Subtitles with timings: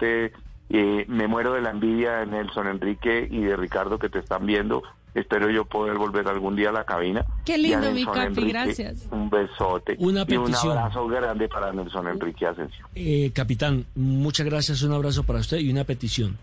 [0.00, 4.46] Eh, me muero de la envidia de Nelson Enrique y de Ricardo que te están
[4.46, 4.82] viendo.
[5.14, 7.26] Espero yo poder volver algún día a la cabina.
[7.44, 9.06] Qué lindo, mi capi, gracias.
[9.10, 9.96] Un besote.
[9.98, 10.78] Una y un petición.
[10.78, 12.88] abrazo grande para Nelson Enrique Asensio.
[12.94, 16.38] Eh, capitán, muchas gracias, un abrazo para usted y una petición.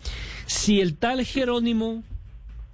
[0.46, 2.04] Si el tal Jerónimo,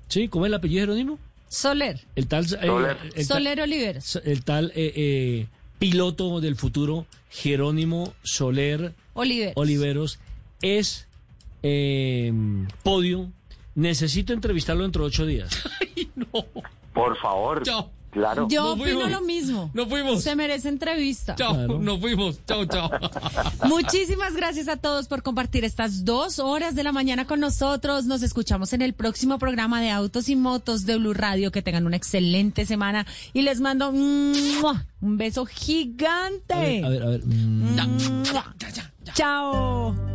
[0.09, 0.27] ¿sí?
[0.27, 1.19] ¿Cómo es el apellido de Jerónimo?
[1.47, 2.01] Soler.
[2.17, 2.43] El tal...
[2.43, 2.97] eh, Soler.
[3.03, 4.15] el tal- Soler Oliveros.
[4.25, 5.47] el tal eh, eh,
[5.79, 9.53] piloto del futuro, Jerónimo Soler Oliveros.
[9.55, 10.19] Oliveros,
[10.61, 11.07] es
[11.63, 12.31] eh,
[12.83, 13.31] podio.
[13.75, 15.49] Necesito entrevistarlo dentro de ocho días.
[16.93, 17.61] Por favor.
[17.63, 17.91] Chao.
[18.11, 18.47] Claro.
[18.49, 19.11] Yo Nos opino fuimos.
[19.11, 19.71] lo mismo.
[19.73, 20.23] Nos fuimos.
[20.23, 21.35] Se merece entrevista.
[21.35, 21.79] Chao, Claro.
[21.79, 22.39] nos fuimos.
[22.45, 22.89] Chao, chao.
[23.67, 28.05] Muchísimas gracias a todos por compartir estas dos horas de la mañana con nosotros.
[28.05, 31.51] Nos escuchamos en el próximo programa de Autos y Motos de Blue Radio.
[31.51, 34.85] Que tengan una excelente semana y les mando ¡mua!
[35.01, 36.53] un beso gigante.
[36.53, 37.21] A ver, a ver, a ver.
[39.13, 40.14] Chao.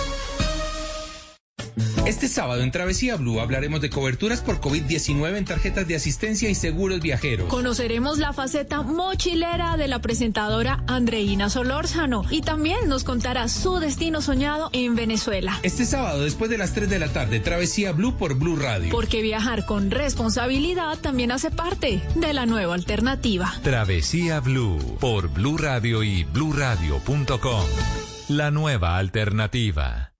[2.05, 6.55] Este sábado en Travesía Blue hablaremos de coberturas por COVID-19 en tarjetas de asistencia y
[6.55, 7.47] seguros viajeros.
[7.47, 14.21] Conoceremos la faceta mochilera de la presentadora Andreina Solórzano y también nos contará su destino
[14.21, 15.59] soñado en Venezuela.
[15.63, 18.91] Este sábado después de las 3 de la tarde, Travesía Blue por Blue Radio.
[18.91, 23.53] Porque viajar con responsabilidad también hace parte de la nueva alternativa.
[23.63, 27.65] Travesía Blue por Blue Radio y bluradio.com.
[28.29, 30.10] La nueva alternativa.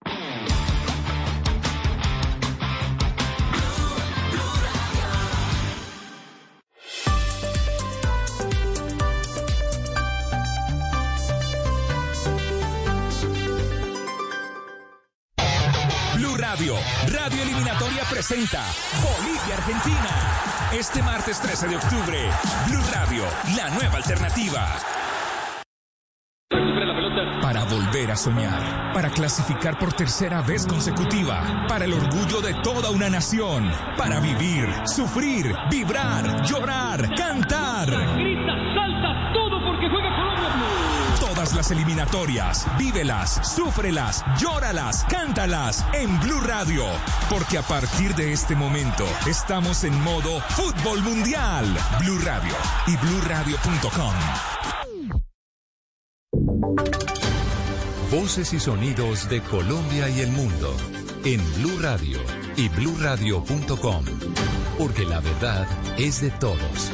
[18.32, 20.72] Bolivia-Argentina.
[20.72, 22.18] Este martes 13 de octubre,
[22.66, 23.26] Blue Radio,
[23.58, 24.78] la nueva alternativa.
[27.42, 32.90] Para volver a soñar, para clasificar por tercera vez consecutiva, para el orgullo de toda
[32.92, 37.90] una nación, para vivir, sufrir, vibrar, llorar, cantar.
[41.70, 46.86] Eliminatorias, vívelas, súfrelas, llóralas, cántalas en Blue Radio.
[47.30, 51.66] Porque a partir de este momento estamos en modo fútbol mundial.
[52.00, 52.56] Blue Radio
[52.88, 54.14] y bluradio.com.
[58.12, 60.76] Voces y sonidos de Colombia y el mundo
[61.24, 62.20] en Blue Radio
[62.58, 64.06] y bluradio.com.
[64.78, 65.68] Porque la verdad
[65.98, 66.92] es de todos.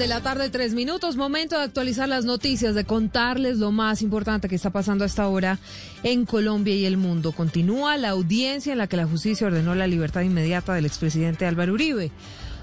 [0.00, 1.16] De la tarde, tres minutos.
[1.16, 5.28] Momento de actualizar las noticias, de contarles lo más importante que está pasando a esta
[5.28, 5.58] hora
[6.02, 7.32] en Colombia y el mundo.
[7.32, 11.74] Continúa la audiencia en la que la justicia ordenó la libertad inmediata del expresidente Álvaro
[11.74, 12.12] Uribe.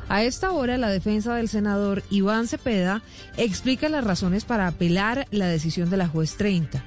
[0.10, 3.04] A esta hora, la defensa del senador Iván Cepeda
[3.38, 6.84] explica las razones para apelar la decisión de la juez 30.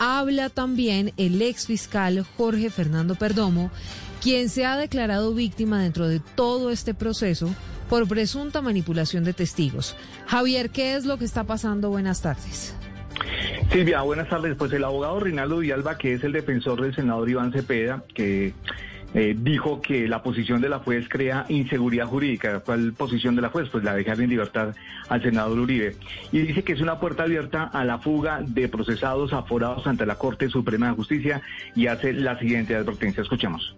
[0.00, 3.70] Habla también el ex fiscal Jorge Fernando Perdomo,
[4.20, 7.54] quien se ha declarado víctima dentro de todo este proceso
[7.92, 9.98] por presunta manipulación de testigos.
[10.26, 11.90] Javier, ¿qué es lo que está pasando?
[11.90, 12.74] Buenas tardes.
[13.70, 14.56] Silvia, buenas tardes.
[14.56, 18.54] Pues el abogado Rinaldo Villalba, que es el defensor del senador Iván Cepeda, que
[19.12, 22.60] eh, dijo que la posición de la juez crea inseguridad jurídica.
[22.60, 23.68] ¿Cuál posición de la juez?
[23.68, 24.74] Pues la de dejar en libertad
[25.10, 25.94] al senador Uribe.
[26.32, 30.14] Y dice que es una puerta abierta a la fuga de procesados aforados ante la
[30.14, 31.42] Corte Suprema de Justicia
[31.76, 33.22] y hace la siguiente advertencia.
[33.22, 33.76] Escuchemos.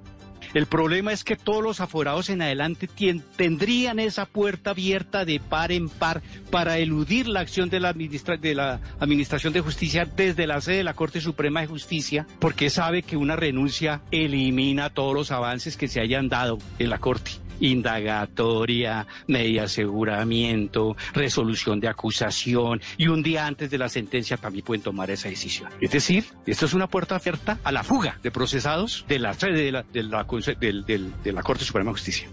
[0.54, 2.88] El problema es que todos los aforados en adelante
[3.36, 6.22] tendrían esa puerta abierta de par en par
[6.52, 10.84] para eludir la acción de la, de la Administración de Justicia desde la sede de
[10.84, 15.88] la Corte Suprema de Justicia, porque sabe que una renuncia elimina todos los avances que
[15.88, 23.46] se hayan dado en la Corte indagatoria, media aseguramiento, resolución de acusación y un día
[23.46, 25.68] antes de la sentencia también pueden tomar esa decisión.
[25.80, 29.72] Es decir, esto es una puerta abierta a la fuga de procesados de la de
[29.72, 32.28] la, de la, de la Corte Suprema de Justicia.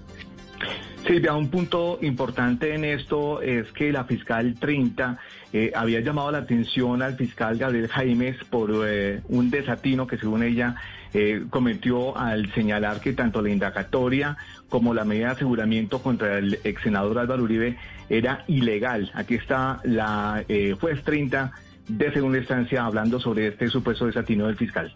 [1.05, 5.17] Silvia, un punto importante en esto es que la fiscal 30
[5.51, 10.43] eh, había llamado la atención al fiscal Gabriel Jaimes por eh, un desatino que según
[10.43, 10.75] ella
[11.13, 14.37] eh, cometió al señalar que tanto la indagatoria
[14.69, 17.77] como la medida de aseguramiento contra el ex senador Álvaro Uribe
[18.09, 19.11] era ilegal.
[19.13, 20.43] Aquí está la
[20.79, 21.51] juez 30
[21.87, 24.93] de segunda instancia hablando sobre este supuesto desatino del fiscal.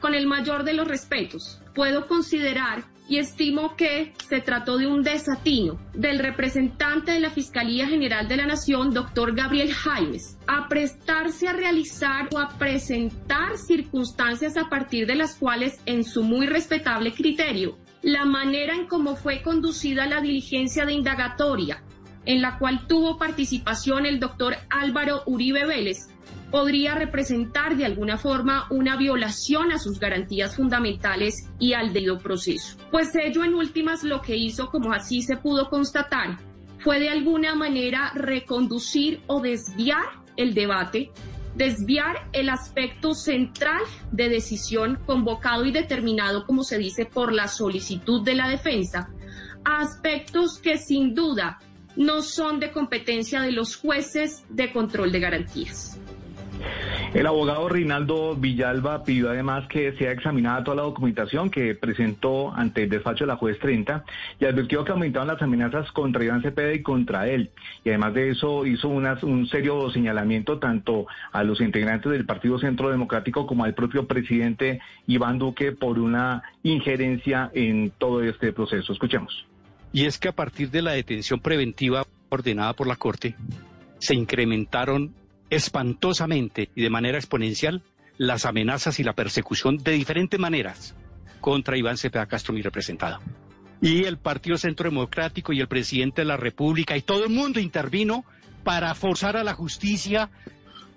[0.00, 2.82] Con el mayor de los respetos, puedo considerar
[3.12, 8.38] y estimo que se trató de un desatino del representante de la Fiscalía General de
[8.38, 15.06] la Nación, doctor Gabriel Jaimes, a prestarse a realizar o a presentar circunstancias a partir
[15.06, 20.22] de las cuales, en su muy respetable criterio, la manera en cómo fue conducida la
[20.22, 21.82] diligencia de indagatoria,
[22.24, 26.08] en la cual tuvo participación el doctor Álvaro Uribe Vélez,
[26.52, 32.76] podría representar de alguna forma una violación a sus garantías fundamentales y al debido proceso.
[32.90, 36.38] Pues ello en últimas lo que hizo, como así se pudo constatar,
[36.78, 40.04] fue de alguna manera reconducir o desviar
[40.36, 41.10] el debate,
[41.56, 48.22] desviar el aspecto central de decisión convocado y determinado, como se dice, por la solicitud
[48.22, 49.08] de la defensa,
[49.64, 51.60] a aspectos que sin duda
[51.96, 55.98] no son de competencia de los jueces de control de garantías.
[57.14, 62.84] El abogado Reinaldo Villalba pidió además que sea examinada toda la documentación que presentó ante
[62.84, 64.04] el despacho de la juez 30
[64.40, 67.50] y advirtió que aumentaron las amenazas contra Iván Cepeda y contra él.
[67.84, 72.90] Y además de eso hizo un serio señalamiento tanto a los integrantes del Partido Centro
[72.90, 78.92] Democrático como al propio presidente Iván Duque por una injerencia en todo este proceso.
[78.92, 79.46] Escuchemos.
[79.92, 83.36] Y es que a partir de la detención preventiva ordenada por la Corte,
[83.98, 85.14] se incrementaron
[85.52, 87.82] espantosamente y de manera exponencial
[88.16, 90.94] las amenazas y la persecución de diferentes maneras
[91.42, 93.20] contra Iván Cepeda Castro, mi representado.
[93.82, 97.60] Y el Partido Centro Democrático y el presidente de la República y todo el mundo
[97.60, 98.24] intervino
[98.64, 100.30] para forzar a la justicia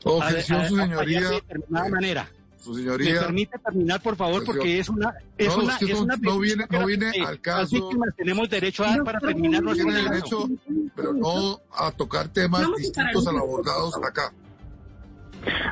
[0.03, 1.21] Objeción, a, su señoría.
[1.21, 2.29] de determinada manera.
[2.57, 3.13] Su señoría.
[3.15, 4.45] ¿Me permite terminar, por favor?
[4.45, 5.15] Porque es una.
[5.37, 7.61] Es no, una, es que es una no viene, no viene al caso.
[7.61, 10.47] Las víctimas tenemos derecho a dar para terminar nuestro Tiene derecho,
[10.95, 14.31] pero no a tocar temas distintos a los abordados acá.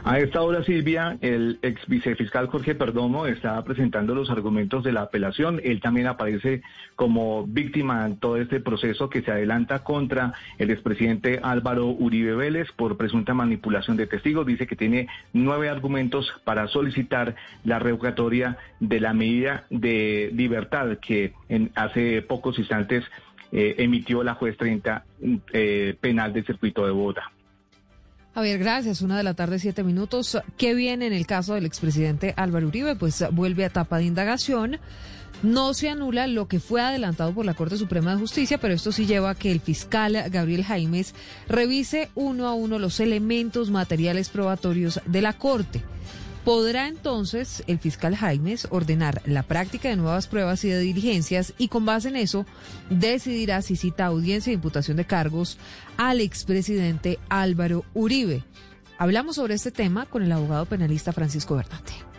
[0.03, 5.03] A esta hora, Silvia, el ex vicefiscal Jorge Perdomo está presentando los argumentos de la
[5.03, 5.61] apelación.
[5.63, 6.61] Él también aparece
[6.95, 12.71] como víctima en todo este proceso que se adelanta contra el expresidente Álvaro Uribe Vélez
[12.73, 14.45] por presunta manipulación de testigos.
[14.45, 21.33] Dice que tiene nueve argumentos para solicitar la revocatoria de la medida de libertad que
[21.49, 23.03] en, hace pocos instantes
[23.51, 25.05] eh, emitió la juez 30
[25.53, 27.31] eh, penal del circuito de Bogotá.
[28.33, 29.01] Javier, gracias.
[29.01, 30.39] Una de la tarde, siete minutos.
[30.57, 32.95] ¿Qué viene en el caso del expresidente Álvaro Uribe?
[32.95, 34.79] Pues vuelve a etapa de indagación.
[35.43, 38.91] No se anula lo que fue adelantado por la Corte Suprema de Justicia, pero esto
[38.91, 41.13] sí lleva a que el fiscal Gabriel Jaimes
[41.47, 45.83] revise uno a uno los elementos materiales probatorios de la Corte.
[46.43, 51.69] Podrá entonces el fiscal Jaimes ordenar la práctica de nuevas pruebas y de diligencias y
[51.69, 52.45] con base en eso
[52.89, 55.57] decidirá si cita audiencia de imputación de cargos
[55.95, 58.43] al expresidente Álvaro Uribe.
[58.97, 62.12] Hablamos sobre este tema con el abogado penalista Francisco Bernate.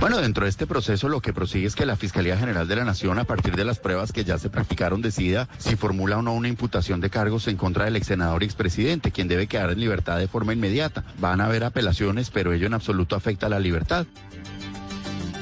[0.00, 2.84] Bueno, dentro de este proceso lo que prosigue es que la Fiscalía General de la
[2.84, 6.34] Nación, a partir de las pruebas que ya se practicaron, decida si formula o no
[6.34, 9.80] una imputación de cargos en contra del ex senador y expresidente, quien debe quedar en
[9.80, 11.04] libertad de forma inmediata.
[11.18, 14.06] Van a haber apelaciones, pero ello en absoluto afecta a la libertad.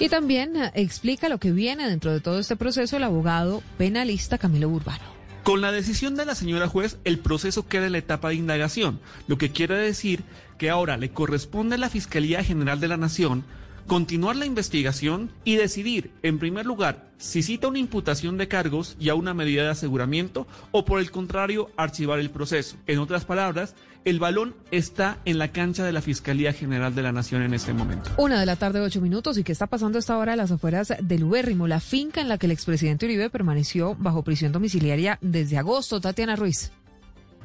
[0.01, 4.39] Y también eh, explica lo que viene dentro de todo este proceso el abogado penalista
[4.39, 5.15] Camilo Burbano.
[5.45, 8.99] Con la decisión de la señora juez, el proceso queda en la etapa de indagación,
[9.29, 10.25] lo que quiere decir
[10.59, 13.45] que ahora le corresponde a la Fiscalía General de la Nación
[13.87, 19.09] continuar la investigación y decidir, en primer lugar, si cita una imputación de cargos y
[19.09, 22.77] a una medida de aseguramiento o por el contrario, archivar el proceso.
[22.87, 23.75] En otras palabras,
[24.05, 27.73] el balón está en la cancha de la Fiscalía General de la Nación en este
[27.73, 28.11] momento.
[28.19, 29.39] Una de la tarde, ocho minutos.
[29.39, 32.29] ¿Y qué está pasando a esta hora a las afueras del Ubérrimo, la finca en
[32.29, 36.01] la que el expresidente Uribe permaneció bajo prisión domiciliaria desde agosto?
[36.01, 36.71] Tatiana Ruiz.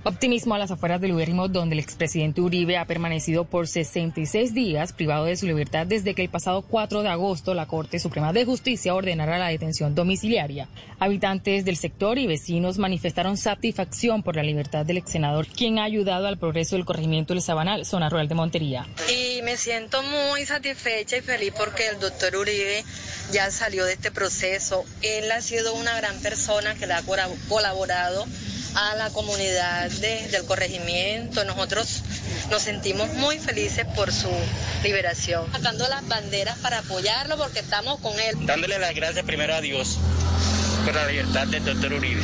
[0.05, 4.93] Optimismo a las afueras del Ubérrimo, donde el expresidente Uribe ha permanecido por 66 días
[4.93, 8.45] privado de su libertad desde que el pasado 4 de agosto la Corte Suprema de
[8.45, 10.69] Justicia ordenara la detención domiciliaria.
[10.99, 15.83] Habitantes del sector y vecinos manifestaron satisfacción por la libertad del ex senador, quien ha
[15.83, 18.87] ayudado al progreso del corregimiento del Sabanal, zona rural de Montería.
[19.09, 22.85] Y me siento muy satisfecha y feliz porque el doctor Uribe
[23.33, 24.85] ya salió de este proceso.
[25.01, 27.03] Él ha sido una gran persona que le ha
[27.49, 28.25] colaborado
[28.75, 31.43] a la comunidad del corregimiento.
[31.45, 32.01] Nosotros
[32.49, 34.29] nos sentimos muy felices por su
[34.83, 35.51] liberación.
[35.51, 38.35] Sacando las banderas para apoyarlo porque estamos con él.
[38.41, 39.97] Dándole las gracias primero a Dios
[40.85, 42.21] por la libertad del doctor Uribe,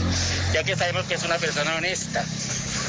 [0.54, 2.24] ya que sabemos que es una persona honesta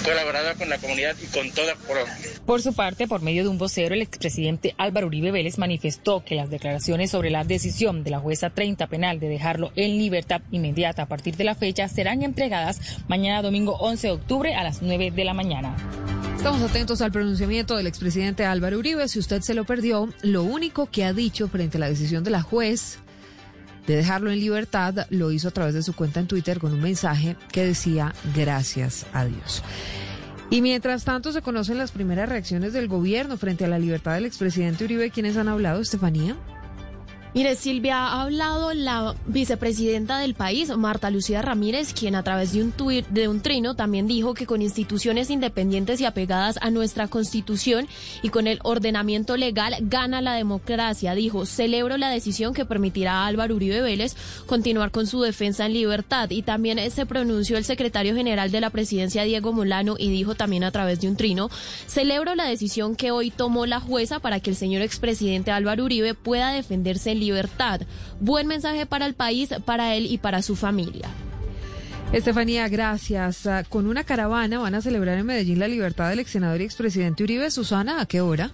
[0.06, 2.14] colaborada con la comunidad y con toda Colombia.
[2.46, 6.36] Por su parte, por medio de un vocero, el expresidente Álvaro Uribe Vélez manifestó que
[6.36, 11.02] las declaraciones sobre la decisión de la jueza 30 penal de dejarlo en libertad inmediata
[11.02, 15.10] a partir de la fecha serán entregadas mañana domingo 11 de octubre a las 9
[15.10, 15.76] de la mañana.
[16.36, 19.08] Estamos atentos al pronunciamiento del expresidente Álvaro Uribe.
[19.08, 22.30] Si usted se lo perdió, lo único que ha dicho frente a la decisión de
[22.30, 23.00] la juez
[23.86, 26.80] de dejarlo en libertad, lo hizo a través de su cuenta en Twitter con un
[26.80, 29.62] mensaje que decía gracias a Dios.
[30.48, 34.26] Y mientras tanto se conocen las primeras reacciones del gobierno frente a la libertad del
[34.26, 36.36] expresidente Uribe, ¿quiénes han hablado, Estefanía?
[37.36, 42.62] Mire, Silvia, ha hablado la vicepresidenta del país, Marta Lucía Ramírez, quien a través de
[42.62, 47.08] un tuit, de un trino también dijo que con instituciones independientes y apegadas a nuestra
[47.08, 47.88] constitución
[48.22, 51.14] y con el ordenamiento legal gana la democracia.
[51.14, 54.16] Dijo, celebro la decisión que permitirá a Álvaro Uribe Vélez
[54.46, 56.30] continuar con su defensa en libertad.
[56.30, 60.64] Y también se pronunció el secretario general de la presidencia, Diego Molano, y dijo también
[60.64, 61.50] a través de un trino,
[61.86, 66.14] celebro la decisión que hoy tomó la jueza para que el señor expresidente Álvaro Uribe
[66.14, 67.82] pueda defenderse en libertad libertad.
[68.20, 71.08] Buen mensaje para el país, para él y para su familia.
[72.12, 73.46] Estefanía, gracias.
[73.46, 76.64] Ah, con una caravana van a celebrar en Medellín la libertad del ex senador y
[76.64, 77.50] expresidente Uribe.
[77.50, 78.52] Susana, ¿a qué hora?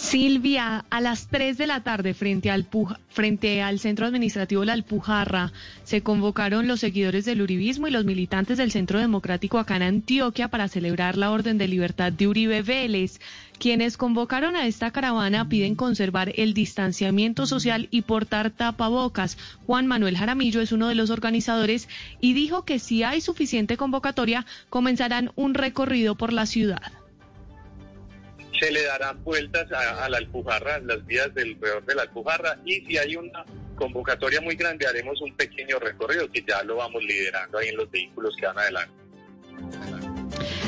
[0.00, 2.66] Silvia, a las 3 de la tarde frente al,
[3.10, 5.52] frente al Centro Administrativo La Alpujarra
[5.84, 10.48] se convocaron los seguidores del Uribismo y los militantes del Centro Democrático acá en Antioquia
[10.48, 13.20] para celebrar la Orden de Libertad de Uribe Vélez.
[13.58, 19.36] Quienes convocaron a esta caravana piden conservar el distanciamiento social y portar tapabocas.
[19.66, 21.90] Juan Manuel Jaramillo es uno de los organizadores
[22.22, 26.99] y dijo que si hay suficiente convocatoria comenzarán un recorrido por la ciudad
[28.58, 32.80] se le darán vueltas a, la Alpujarra, las vías del alrededor de la Alpujarra y
[32.86, 33.44] si hay una
[33.76, 37.90] convocatoria muy grande haremos un pequeño recorrido que ya lo vamos liderando ahí en los
[37.90, 39.00] vehículos que van adelante.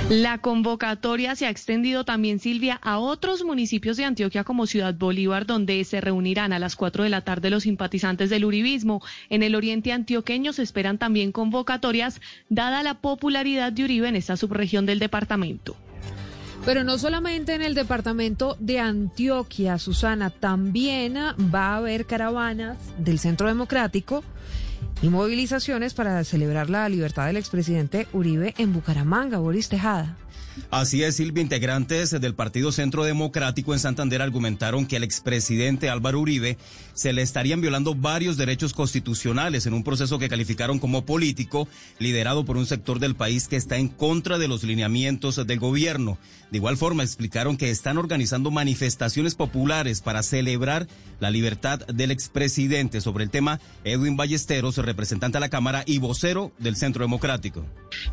[0.08, 5.46] La convocatoria se ha extendido también, Silvia, a otros municipios de Antioquia como Ciudad Bolívar,
[5.46, 9.02] donde se reunirán a las 4 de la tarde los simpatizantes del Uribismo.
[9.30, 12.20] En el oriente antioqueño se esperan también convocatorias,
[12.50, 15.76] dada la popularidad de Uribe en esta subregión del departamento.
[16.64, 21.16] Pero no solamente en el departamento de Antioquia, Susana, también
[21.52, 24.22] va a haber caravanas del Centro Democrático
[25.02, 30.16] y movilizaciones para celebrar la libertad del expresidente Uribe en Bucaramanga, Boris Tejada.
[30.70, 31.42] Así es, Silvia.
[31.42, 36.58] Integrantes del Partido Centro Democrático en Santander argumentaron que al expresidente Álvaro Uribe
[36.94, 41.68] se le estarían violando varios derechos constitucionales en un proceso que calificaron como político,
[41.98, 46.18] liderado por un sector del país que está en contra de los lineamientos del gobierno.
[46.50, 50.86] De igual forma, explicaron que están organizando manifestaciones populares para celebrar
[51.18, 53.00] la libertad del expresidente.
[53.00, 57.64] Sobre el tema, Edwin Ballesteros, representante de la Cámara y vocero del Centro Democrático.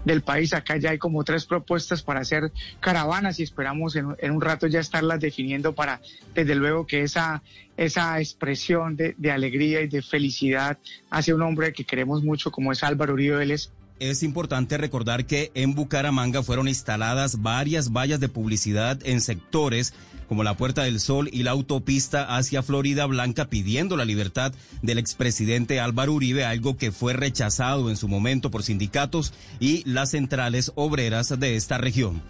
[0.06, 4.42] Del país, acá ya hay como tres propuestas para hacer caravanas y esperamos en, un
[4.42, 6.02] rato ya estarlas definiendo para,
[6.34, 7.44] desde luego, que esa,
[7.80, 10.78] esa expresión de, alegría y de felicidad
[11.10, 15.52] hacia un hombre que queremos mucho como es Álvaro Uribe Vélez es importante recordar que
[15.56, 19.94] en Bucaramanga fueron instaladas varias vallas de publicidad en sectores
[20.28, 25.00] como la Puerta del Sol y la autopista hacia Florida Blanca pidiendo la libertad del
[25.00, 30.72] expresidente Álvaro Uribe, algo que fue rechazado en su momento por sindicatos y las centrales
[30.76, 32.22] obreras de esta región.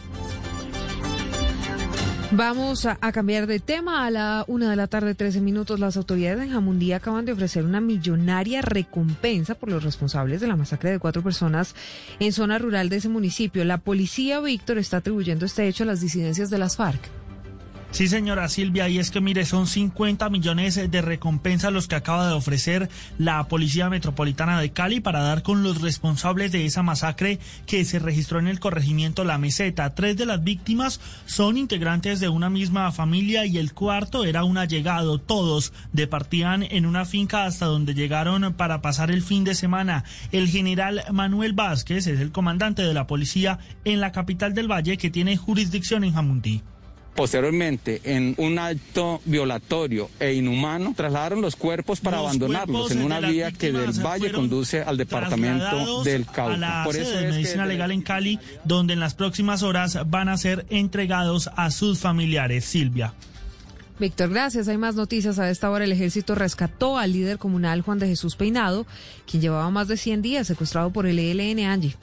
[2.32, 4.06] Vamos a, cambiar de tema.
[4.06, 7.66] A la una de la tarde, 13 minutos, las autoridades de Jamundí acaban de ofrecer
[7.66, 11.74] una millonaria recompensa por los responsables de la masacre de cuatro personas
[12.20, 13.66] en zona rural de ese municipio.
[13.66, 17.19] La policía, Víctor, está atribuyendo este hecho a las disidencias de las FARC.
[17.92, 22.28] Sí, señora Silvia, y es que mire, son 50 millones de recompensa los que acaba
[22.28, 27.40] de ofrecer la Policía Metropolitana de Cali para dar con los responsables de esa masacre
[27.66, 29.96] que se registró en el corregimiento La Meseta.
[29.96, 34.60] Tres de las víctimas son integrantes de una misma familia y el cuarto era un
[34.60, 35.18] allegado.
[35.18, 40.04] Todos departían en una finca hasta donde llegaron para pasar el fin de semana.
[40.32, 44.98] El general Manuel Vázquez es el comandante de la policía en la capital del Valle
[44.98, 46.62] que tiene jurisdicción en Jamundí.
[47.16, 53.52] Posteriormente, en un acto violatorio e inhumano, trasladaron los cuerpos para abandonarlos en una vía
[53.52, 56.54] que del valle conduce al departamento del Cauca.
[56.54, 60.30] A la Por eso de Medicina Legal en Cali, donde en las próximas horas van
[60.30, 62.64] a ser entregados a sus familiares.
[62.64, 63.14] Silvia.
[64.00, 64.70] Víctor, gracias.
[64.70, 65.40] Hay más noticias.
[65.40, 68.86] A esta hora el ejército rescató al líder comunal Juan de Jesús Peinado,
[69.30, 71.96] quien llevaba más de 100 días secuestrado por el ELN Angie.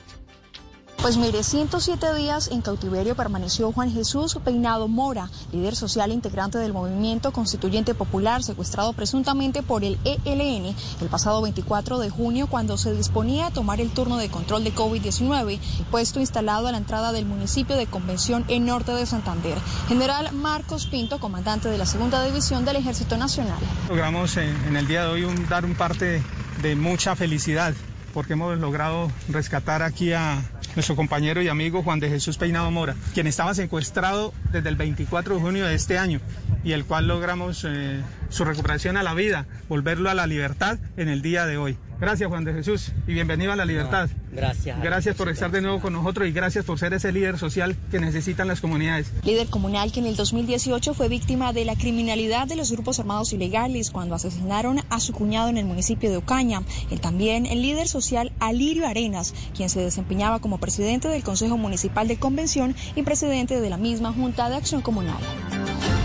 [1.03, 6.73] Pues mire, 107 días en cautiverio permaneció Juan Jesús Peinado Mora, líder social integrante del
[6.73, 12.93] movimiento constituyente popular, secuestrado presuntamente por el ELN el pasado 24 de junio cuando se
[12.93, 15.61] disponía a tomar el turno de control de COVID-19,
[15.91, 19.59] puesto instalado a la entrada del municipio de Convención en norte de Santander.
[19.89, 23.59] General Marcos Pinto, comandante de la segunda división del Ejército Nacional.
[23.89, 26.23] Logramos en, el día de hoy dar un parte
[26.63, 27.75] de mucha felicidad
[28.17, 30.43] porque hemos logrado rescatar aquí a
[30.75, 35.35] nuestro compañero y amigo Juan de Jesús Peinado Mora, quien estaba secuestrado desde el 24
[35.35, 36.21] de junio de este año
[36.65, 41.11] y el cual logramos eh, su recuperación a la vida, volverlo a la libertad en
[41.11, 41.77] el día de hoy.
[41.99, 44.11] Gracias Juan de Jesús y bienvenido a la libertad.
[44.31, 44.83] gracias.
[44.83, 47.99] Gracias por estar de nuevo con nosotros y gracias por ser ese líder social que
[47.99, 49.11] necesitan las comunidades.
[49.25, 53.33] Líder comunal que en el 2018 fue víctima de la criminalidad de los grupos armados
[53.33, 56.61] ilegales cuando asesinaron a su cuñado en el municipio de Ocaña.
[56.91, 62.09] Él también el líder social Alirio Arenas, quien se desempeñaba como presidente del Consejo Municipal
[62.09, 65.17] de Convención y presidente de la misma Junta de Acción Comunal.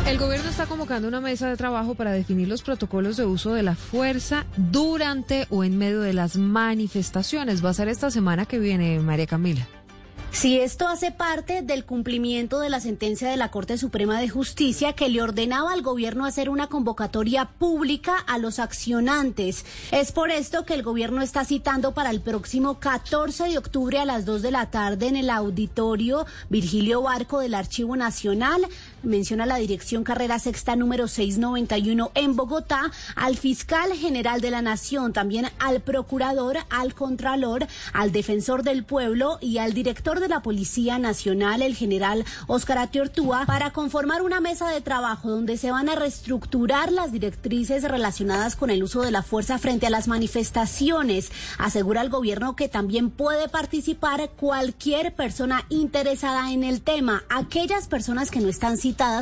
[0.08, 3.64] El gobierno está convocando una mesa de trabajo para definir los protocolos de uso de
[3.64, 7.64] la fuerza durante o en medio de las manifestaciones.
[7.64, 9.68] Va a ser esta semana que viene, María Camila.
[10.32, 14.94] Si esto hace parte del cumplimiento de la sentencia de la Corte Suprema de Justicia
[14.94, 19.66] que le ordenaba al gobierno hacer una convocatoria pública a los accionantes.
[19.92, 24.06] Es por esto que el gobierno está citando para el próximo 14 de octubre a
[24.06, 28.66] las 2 de la tarde en el auditorio Virgilio Barco del Archivo Nacional.
[29.04, 35.12] Menciona la dirección carrera sexta número 691 en Bogotá, al fiscal general de la Nación,
[35.12, 41.00] también al procurador, al contralor, al defensor del pueblo y al director de la Policía
[41.00, 45.96] Nacional, el general Oscar Atiortúa, para conformar una mesa de trabajo donde se van a
[45.96, 51.32] reestructurar las directrices relacionadas con el uso de la fuerza frente a las manifestaciones.
[51.58, 57.24] Asegura el gobierno que también puede participar cualquier persona interesada en el tema.
[57.30, 58.78] Aquellas personas que no están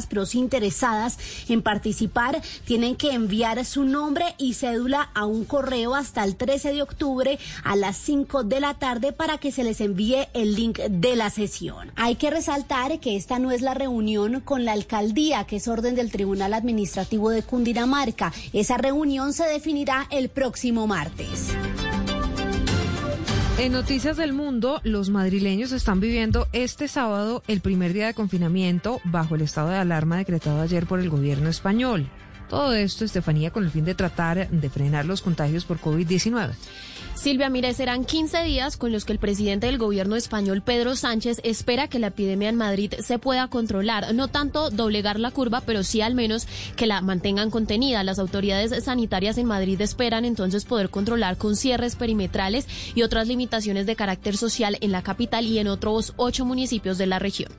[0.10, 5.96] pero sí interesadas en participar, tienen que enviar su nombre y cédula a un correo
[5.96, 9.82] hasta el 13 de octubre a las 5 de la tarde para que se les
[9.82, 11.92] envíe el link de la sesión.
[11.96, 15.96] Hay que resaltar que esta no es la reunión con la alcaldía, que es orden
[15.96, 18.34] del Tribunal Administrativo de Cundinamarca.
[18.54, 21.50] Esa reunión se definirá el próximo martes.
[23.60, 29.02] En Noticias del Mundo, los madrileños están viviendo este sábado el primer día de confinamiento
[29.04, 32.10] bajo el estado de alarma decretado ayer por el gobierno español.
[32.48, 36.52] Todo esto, Estefanía, con el fin de tratar de frenar los contagios por COVID-19.
[37.20, 41.42] Silvia, mire, serán 15 días con los que el presidente del gobierno español, Pedro Sánchez,
[41.44, 44.16] espera que la epidemia en Madrid se pueda controlar.
[44.16, 48.06] No tanto doblegar la curva, pero sí al menos que la mantengan contenida.
[48.06, 53.86] Las autoridades sanitarias en Madrid esperan entonces poder controlar con cierres perimetrales y otras limitaciones
[53.86, 57.52] de carácter social en la capital y en otros ocho municipios de la región.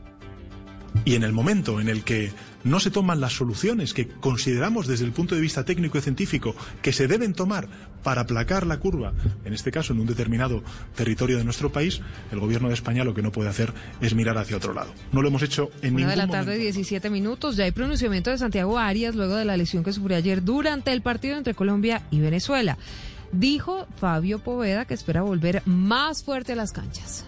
[1.04, 2.32] Y en el momento en el que
[2.64, 6.54] no se toman las soluciones que consideramos desde el punto de vista técnico y científico
[6.82, 7.68] que se deben tomar
[8.02, 9.12] para aplacar la curva,
[9.44, 10.62] en este caso en un determinado
[10.94, 12.00] territorio de nuestro país,
[12.32, 14.92] el gobierno de España lo que no puede hacer es mirar hacia otro lado.
[15.12, 17.56] No lo hemos hecho en Una ningún de la tarde, 17 minutos.
[17.56, 21.02] Ya hay pronunciamiento de Santiago Arias luego de la lesión que sufrió ayer durante el
[21.02, 22.78] partido entre Colombia y Venezuela.
[23.32, 27.24] Dijo Fabio Poveda que espera volver más fuerte a las canchas.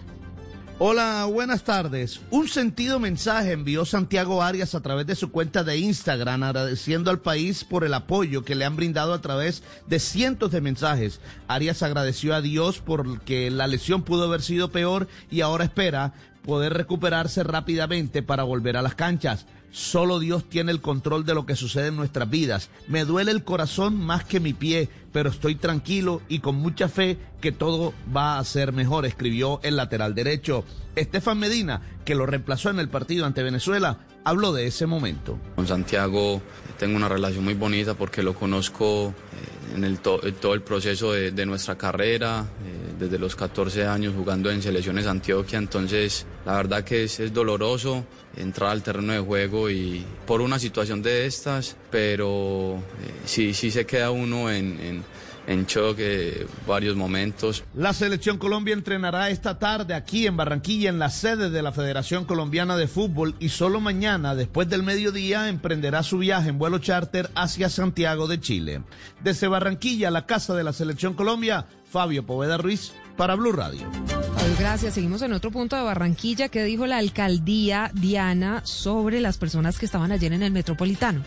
[0.79, 2.19] Hola, buenas tardes.
[2.31, 7.19] Un sentido mensaje envió Santiago Arias a través de su cuenta de Instagram agradeciendo al
[7.19, 11.21] país por el apoyo que le han brindado a través de cientos de mensajes.
[11.47, 16.73] Arias agradeció a Dios porque la lesión pudo haber sido peor y ahora espera poder
[16.73, 19.45] recuperarse rápidamente para volver a las canchas.
[19.71, 22.69] Solo Dios tiene el control de lo que sucede en nuestras vidas.
[22.87, 27.17] Me duele el corazón más que mi pie, pero estoy tranquilo y con mucha fe
[27.39, 30.65] que todo va a ser mejor, escribió el lateral derecho.
[30.95, 35.39] Estefan Medina, que lo reemplazó en el partido ante Venezuela, habló de ese momento.
[35.55, 36.41] Con Santiago
[36.77, 41.45] tengo una relación muy bonita porque lo conozco eh, en, el todo el proceso de,
[41.45, 47.03] nuestra carrera, eh, desde los 14 años jugando en Selecciones Antioquia, entonces la verdad que
[47.03, 48.05] es, doloroso
[48.37, 53.71] entrar al terreno de juego y por una situación de estas, pero eh, sí, sí
[53.71, 55.03] se queda uno en
[55.65, 57.63] choque varios momentos.
[57.73, 62.25] La selección Colombia entrenará esta tarde aquí en Barranquilla, en la sede de la Federación
[62.25, 67.29] Colombiana de Fútbol, y solo mañana, después del mediodía, emprenderá su viaje en vuelo charter
[67.35, 68.81] hacia Santiago de Chile.
[69.21, 73.87] Desde Barranquilla, la casa de la selección Colombia, Fabio Poveda Ruiz, para Blue Radio.
[74.59, 74.95] gracias.
[74.95, 76.49] Seguimos en otro punto de Barranquilla.
[76.49, 81.21] ¿Qué dijo la alcaldía Diana sobre las personas que estaban ayer en el metropolitano?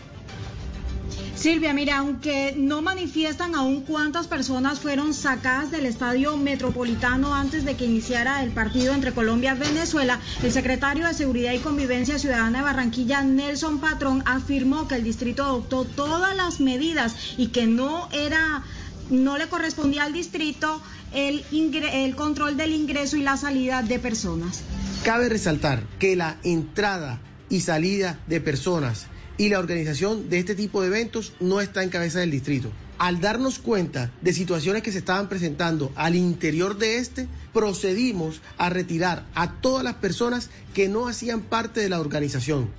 [1.37, 7.75] Silvia, mira, aunque no manifiestan aún cuántas personas fueron sacadas del estadio metropolitano antes de
[7.75, 12.57] que iniciara el partido entre Colombia y Venezuela, el secretario de Seguridad y Convivencia Ciudadana
[12.57, 18.09] de Barranquilla, Nelson Patrón, afirmó que el distrito adoptó todas las medidas y que no
[18.11, 18.63] era
[19.11, 20.81] no le correspondía al distrito
[21.13, 24.63] el, el control del ingreso y la salida de personas.
[25.05, 29.05] Cabe resaltar que la entrada y salida de personas
[29.37, 32.71] y la organización de este tipo de eventos no está en cabeza del distrito.
[32.97, 38.69] Al darnos cuenta de situaciones que se estaban presentando al interior de este, procedimos a
[38.69, 42.69] retirar a todas las personas que no hacían parte de la organización.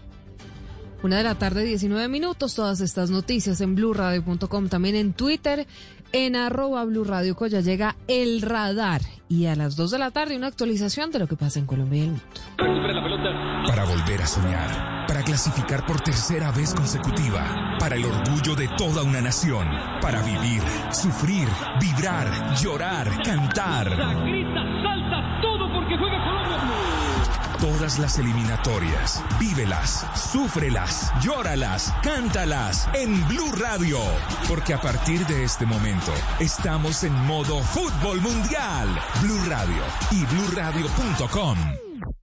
[1.03, 2.57] Una de la tarde, 19 minutos.
[2.57, 5.68] Todas estas noticias en blurradio.com, también en Twitter,
[6.11, 9.03] en arroba Blue Radio ya llega el radar.
[9.29, 11.99] Y a las 2 de la tarde, una actualización de lo que pasa en Colombia
[11.99, 12.25] y el mundo.
[13.66, 14.97] Para volver a soñar,
[15.29, 19.69] clasificar por tercera vez consecutiva, para el orgullo de toda una nación,
[20.01, 21.47] para vivir, sufrir,
[21.79, 23.91] vibrar, llorar, cantar.
[23.91, 26.19] Grita, salta, todo porque juega
[27.61, 33.99] Todas las eliminatorias, vívelas, súfrelas, llóralas, cántalas en Blue Radio.
[34.49, 38.88] Porque a partir de este momento estamos en modo fútbol mundial.
[39.21, 41.88] Blue Radio y bluradio.com.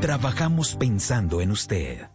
[0.00, 2.08] Trabajamos pensando en usted.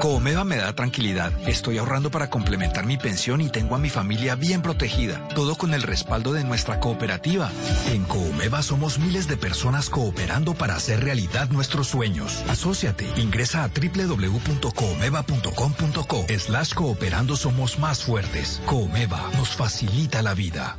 [0.00, 1.32] Comeva me da tranquilidad.
[1.48, 5.26] Estoy ahorrando para complementar mi pensión y tengo a mi familia bien protegida.
[5.34, 7.50] Todo con el respaldo de nuestra cooperativa.
[7.88, 12.42] En Comeva somos miles de personas cooperando para hacer realidad nuestros sueños.
[12.48, 13.06] Asociate.
[13.16, 16.26] Ingresa a www.comeva.com.co.
[16.38, 18.62] Slash cooperando somos más fuertes.
[18.66, 20.78] Comeva nos facilita la vida.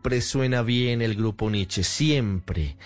[0.00, 2.78] Siempre suena bien el grupo Nietzsche, siempre.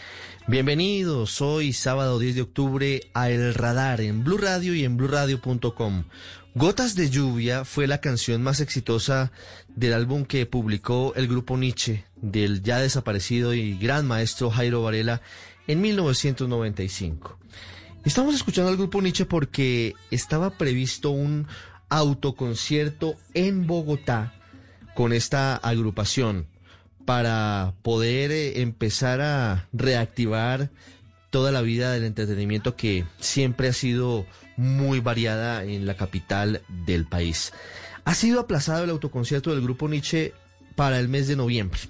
[0.49, 6.07] Bienvenidos hoy, sábado 10 de octubre, a El Radar en Blue Radio y en bluradio.com.
[6.57, 9.31] Gotas de lluvia fue la canción más exitosa
[9.69, 15.23] del álbum que publicó el grupo Nietzsche, del ya desaparecido y gran maestro Jairo Varela,
[15.69, 17.39] en 1995.
[18.05, 21.47] Estamos escuchando al grupo Nietzsche porque estaba previsto un
[21.91, 24.35] autoconcierto en Bogotá
[24.97, 26.53] con esta agrupación
[27.05, 30.71] para poder eh, empezar a reactivar
[31.31, 37.07] toda la vida del entretenimiento que siempre ha sido muy variada en la capital del
[37.07, 37.53] país.
[38.05, 40.33] Ha sido aplazado el autoconcierto del grupo Nietzsche
[40.77, 41.81] para el mes de noviembre,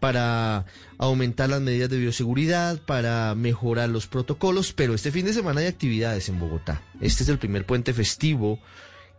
[0.00, 0.66] para
[0.98, 5.66] aumentar las medidas de bioseguridad, para mejorar los protocolos, pero este fin de semana hay
[5.66, 6.82] actividades en Bogotá.
[7.00, 8.58] Este es el primer puente festivo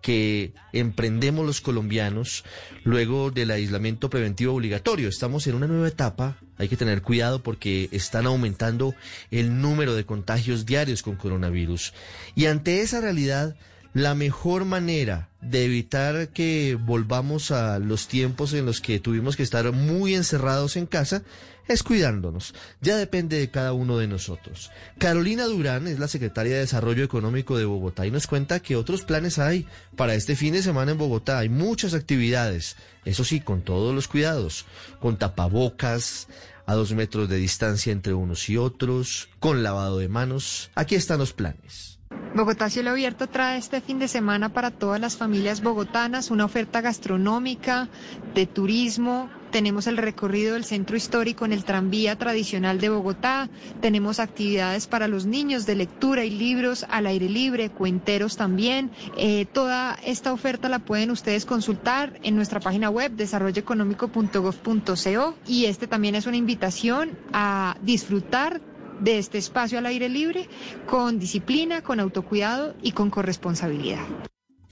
[0.04, 2.44] que emprendemos los colombianos
[2.84, 5.08] luego del aislamiento preventivo obligatorio.
[5.08, 8.94] Estamos en una nueva etapa, hay que tener cuidado porque están aumentando
[9.32, 11.94] el número de contagios diarios con coronavirus.
[12.36, 13.56] Y ante esa realidad,
[13.94, 19.44] la mejor manera de evitar que volvamos a los tiempos en los que tuvimos que
[19.44, 21.24] estar muy encerrados en casa
[21.67, 22.54] es cuidándonos.
[22.82, 24.71] Ya depende de cada uno de nosotros.
[24.97, 29.04] Carolina Durán es la secretaria de Desarrollo Económico de Bogotá y nos cuenta que otros
[29.04, 31.39] planes hay para este fin de semana en Bogotá.
[31.39, 34.65] Hay muchas actividades, eso sí, con todos los cuidados,
[34.99, 36.28] con tapabocas,
[36.65, 40.71] a dos metros de distancia entre unos y otros, con lavado de manos.
[40.76, 41.99] Aquí están los planes.
[42.36, 46.82] Bogotá Cielo Abierto trae este fin de semana para todas las familias bogotanas una oferta
[46.82, 47.89] gastronómica,
[48.34, 49.30] de turismo.
[49.54, 53.52] Tenemos el recorrido del centro histórico en el tranvía tradicional de Bogotá.
[53.82, 58.89] Tenemos actividades para los niños de lectura y libros al aire libre, cuenteros también.
[59.16, 65.86] Eh, toda esta oferta la pueden ustedes consultar en nuestra página web desarrolloeconómico.gov.co y este
[65.86, 68.60] también es una invitación a disfrutar
[69.02, 70.50] de este espacio al aire libre
[70.88, 74.02] con disciplina, con autocuidado y con corresponsabilidad.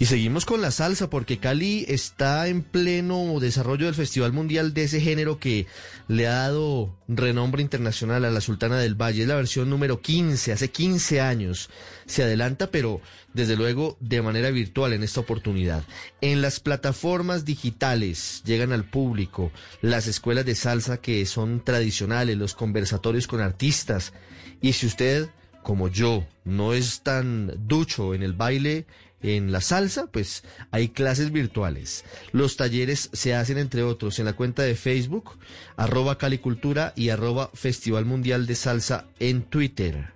[0.02, 4.86] Y seguimos con la salsa porque Cali está en pleno desarrollo del Festival Mundial de
[4.86, 5.68] ese género que
[6.08, 9.22] le ha dado renombre internacional a la Sultana del Valle.
[9.22, 11.70] Es la versión número 15, hace 15 años.
[12.08, 13.00] Se adelanta, pero
[13.36, 15.84] desde luego de manera virtual en esta oportunidad.
[16.20, 19.52] En las plataformas digitales llegan al público
[19.84, 24.14] las escuelas de salsa que son tradicionales, los conversatorios con artistas.
[24.62, 25.30] Y si usted,
[25.62, 28.88] como yo, no es tan ducho en el baile,
[29.24, 32.04] en la salsa, pues hay clases virtuales.
[32.32, 35.38] Los talleres se hacen, entre otros, en la cuenta de Facebook,
[35.78, 40.14] arroba Calicultura y arroba Festival Mundial de Salsa en Twitter.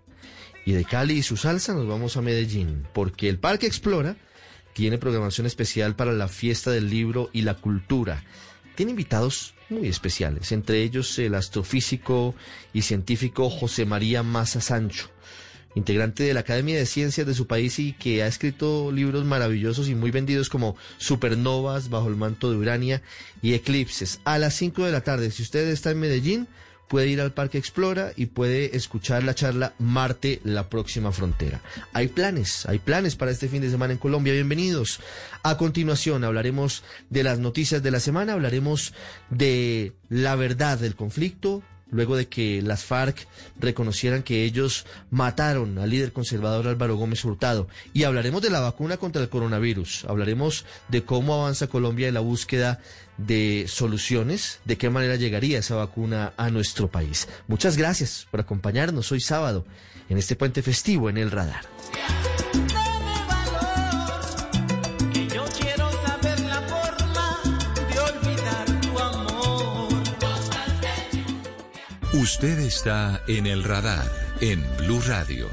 [0.66, 4.18] Y de Cali y su salsa nos vamos a Medellín, porque el Parque Explora
[4.74, 8.24] tiene programación especial para la fiesta del libro y la cultura.
[8.76, 12.36] Tiene invitados muy especiales, entre ellos el astrofísico
[12.74, 15.10] y científico José María Maza Sancho
[15.76, 19.88] integrante de la Academia de Ciencias de su país y que ha escrito libros maravillosos
[19.88, 23.02] y muy vendidos como Supernovas, Bajo el manto de Urania
[23.42, 24.20] y Eclipses.
[24.24, 26.48] A las 5 de la tarde, si usted está en Medellín,
[26.88, 31.62] puede ir al Parque Explora y puede escuchar la charla Marte, la próxima frontera.
[31.94, 34.34] Hay planes, hay planes para este fin de semana en Colombia.
[34.34, 35.00] Bienvenidos.
[35.44, 38.94] A continuación hablaremos de las noticias de la semana, hablaremos
[39.30, 41.64] de la verdad del conflicto,
[41.96, 43.28] luego de que las FARC
[43.60, 47.68] reconocieran que ellos mataron al líder conservador Álvaro Gómez Hurtado.
[47.94, 52.20] Y hablaremos de la vacuna contra el coronavirus, hablaremos de cómo avanza Colombia en la
[52.20, 52.80] búsqueda
[53.18, 57.28] de soluciones, de qué manera llegaría esa vacuna a nuestro país.
[57.48, 59.66] Muchas gracias por acompañarnos hoy sábado
[60.10, 61.66] en este puente festivo en el radar.
[72.26, 74.12] Usted está en el radar
[74.42, 75.48] en Blue Radio.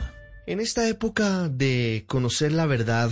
[0.47, 3.11] En esta época de conocer la verdad,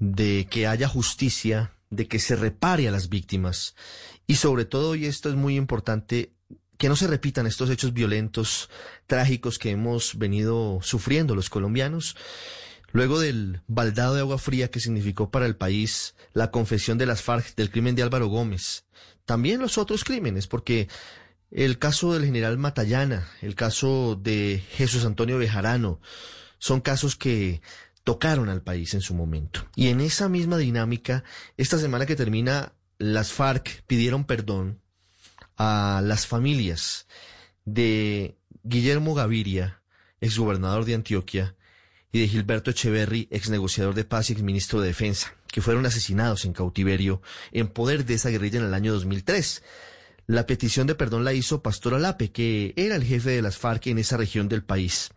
[0.00, 3.76] de que haya justicia, de que se repare a las víctimas
[4.26, 6.32] y sobre todo, y esto es muy importante,
[6.78, 8.68] que no se repitan estos hechos violentos,
[9.06, 12.16] trágicos que hemos venido sufriendo los colombianos.
[12.90, 17.22] Luego del baldado de agua fría que significó para el país la confesión de las
[17.22, 18.84] FARC del crimen de Álvaro Gómez,
[19.30, 20.88] también los otros crímenes, porque
[21.50, 26.00] el caso del general Matallana, el caso de Jesús Antonio Bejarano,
[26.58, 27.60] son casos que
[28.04, 29.66] tocaron al país en su momento.
[29.74, 31.24] Y en esa misma dinámica,
[31.56, 34.80] esta semana que termina, las FARC pidieron perdón
[35.56, 37.06] a las familias
[37.64, 39.82] de Guillermo Gaviria,
[40.20, 41.56] exgobernador de Antioquia,
[42.12, 46.52] y de Gilberto Echeverry, exnegociador de paz y exministro de Defensa, que fueron asesinados en
[46.52, 49.62] cautiverio en poder de esa guerrilla en el año 2003.
[50.30, 53.88] La petición de perdón la hizo Pastor Alape, que era el jefe de las FARC
[53.88, 55.10] en esa región del país.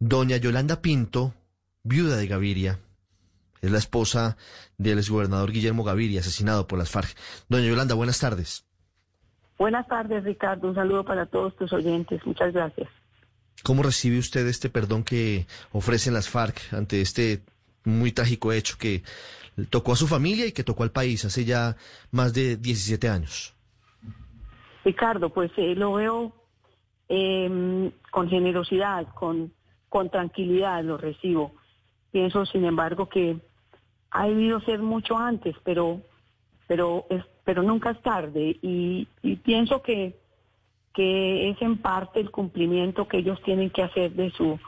[0.00, 1.32] Doña Yolanda Pinto,
[1.84, 2.80] viuda de Gaviria,
[3.60, 4.36] es la esposa
[4.78, 7.16] del exgobernador Guillermo Gaviria, asesinado por las FARC.
[7.48, 8.64] Doña Yolanda, buenas tardes.
[9.58, 10.70] Buenas tardes, Ricardo.
[10.70, 12.20] Un saludo para todos tus oyentes.
[12.26, 12.88] Muchas gracias.
[13.62, 17.44] ¿Cómo recibe usted este perdón que ofrecen las FARC ante este
[17.84, 19.04] muy trágico hecho que
[19.70, 21.76] tocó a su familia y que tocó al país hace ya
[22.10, 23.54] más de 17 años?
[24.84, 26.32] Ricardo, pues eh, lo veo
[27.08, 29.52] em, con generosidad, con,
[29.88, 31.52] con tranquilidad, lo recibo.
[32.10, 33.38] Pienso, sin embargo, que
[34.10, 36.00] ha debido ser mucho antes, pero,
[36.66, 38.58] pero, es, pero nunca es tarde.
[38.62, 39.06] Y,
[39.44, 40.18] pienso que,
[40.92, 44.58] que es en parte el cumplimiento que ellos tienen que hacer de su,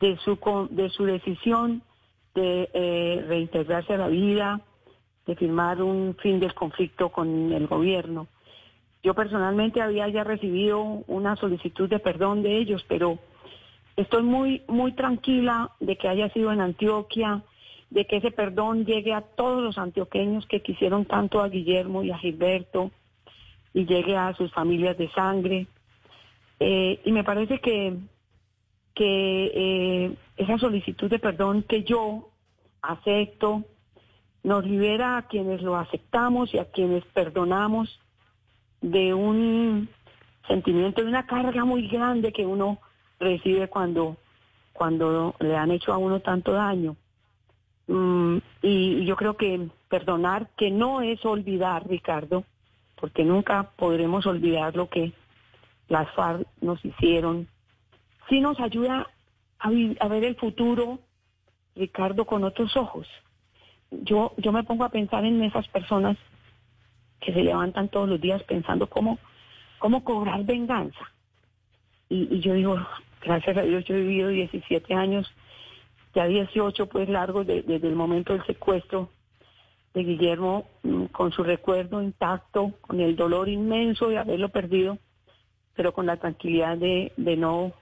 [0.00, 1.82] de su, de su decisión
[2.34, 4.60] de eh, reintegrarse a la vida,
[5.26, 8.28] de firmar un fin del conflicto con el gobierno.
[9.08, 13.18] Yo personalmente había ya recibido una solicitud de perdón de ellos, pero
[13.96, 17.42] estoy muy, muy tranquila de que haya sido en Antioquia,
[17.88, 22.10] de que ese perdón llegue a todos los antioqueños que quisieron tanto a Guillermo y
[22.10, 22.90] a Gilberto
[23.72, 25.68] y llegue a sus familias de sangre.
[26.60, 27.96] Eh, y me parece que,
[28.92, 32.28] que eh, esa solicitud de perdón que yo
[32.82, 33.64] acepto
[34.42, 37.98] nos libera a quienes lo aceptamos y a quienes perdonamos
[38.80, 39.88] de un
[40.46, 42.78] sentimiento, de una carga muy grande que uno
[43.18, 44.16] recibe cuando,
[44.72, 46.96] cuando le han hecho a uno tanto daño.
[47.86, 52.44] Mm, y yo creo que perdonar, que no es olvidar, Ricardo,
[53.00, 55.12] porque nunca podremos olvidar lo que
[55.88, 57.48] las FARC nos hicieron,
[58.28, 59.06] sí nos ayuda
[59.58, 59.68] a,
[60.00, 60.98] a ver el futuro,
[61.74, 63.06] Ricardo, con otros ojos.
[63.90, 66.18] Yo, yo me pongo a pensar en esas personas
[67.20, 69.18] que se levantan todos los días pensando cómo,
[69.78, 71.12] cómo cobrar venganza.
[72.08, 72.76] Y, yo digo,
[73.22, 75.30] gracias a Dios yo he vivido 17 años
[76.14, 79.10] ya 18 pues largos desde el momento del secuestro
[79.94, 84.98] de Guillermo, mm, con su recuerdo intacto, con el dolor inmenso de haberlo perdido,
[85.74, 87.72] pero con la tranquilidad de, de no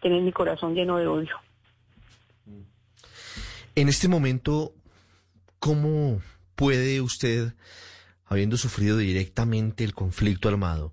[0.00, 1.36] tener mi corazón lleno de odio.
[3.74, 4.72] En este momento,
[5.58, 6.20] ¿cómo
[6.54, 7.52] puede usted,
[8.26, 10.92] habiendo sufrido directamente el conflicto armado,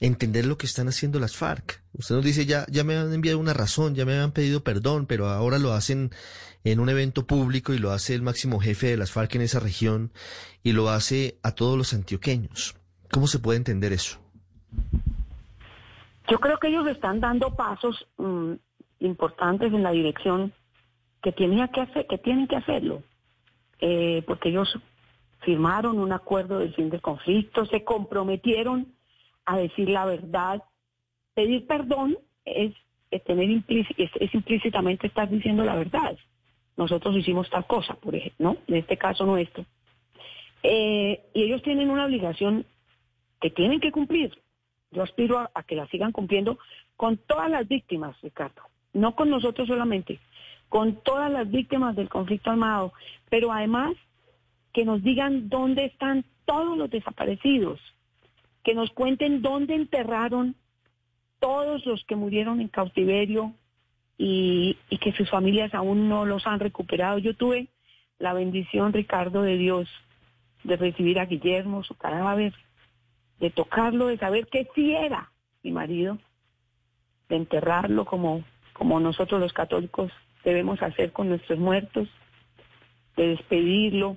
[0.00, 1.82] entender lo que están haciendo las FARC.
[1.92, 5.06] Usted nos dice, ya, ya me han enviado una razón, ya me han pedido perdón,
[5.06, 6.10] pero ahora lo hacen
[6.64, 9.60] en un evento público y lo hace el máximo jefe de las FARC en esa
[9.60, 10.12] región
[10.62, 12.76] y lo hace a todos los antioqueños.
[13.10, 14.18] ¿Cómo se puede entender eso?
[16.28, 18.52] Yo creo que ellos están dando pasos mm,
[19.00, 20.52] importantes en la dirección
[21.22, 23.02] que tienen que, hacer, que, tienen que hacerlo,
[23.80, 24.78] eh, porque ellos
[25.42, 28.94] firmaron un acuerdo del fin del conflicto, se comprometieron
[29.44, 30.62] a decir la verdad.
[31.34, 32.72] Pedir perdón es,
[33.24, 36.16] tener es, implícitamente estar diciendo la verdad.
[36.76, 38.56] Nosotros hicimos tal cosa, por ejemplo, ¿no?
[38.66, 39.64] En este caso nuestro.
[40.62, 42.64] Eh, y ellos tienen una obligación
[43.40, 44.32] que tienen que cumplir.
[44.90, 46.58] Yo aspiro a, a que la sigan cumpliendo
[46.96, 48.62] con todas las víctimas, Ricardo.
[48.92, 50.20] No con nosotros solamente,
[50.68, 52.92] con todas las víctimas del conflicto armado,
[53.28, 53.94] pero además
[54.72, 57.80] que nos digan dónde están todos los desaparecidos,
[58.64, 60.56] que nos cuenten dónde enterraron
[61.38, 63.52] todos los que murieron en cautiverio
[64.16, 67.18] y, que sus familias aún no los han recuperado.
[67.18, 67.68] Yo tuve
[68.18, 69.88] la bendición, Ricardo, de Dios,
[70.62, 72.54] de recibir a Guillermo, su cadáver,
[73.40, 75.32] de tocarlo, de saber que sí era
[75.64, 76.18] mi marido,
[77.28, 80.12] de enterrarlo como, como nosotros los católicos
[80.44, 82.08] debemos hacer con nuestros muertos,
[83.16, 84.16] de despedirlo,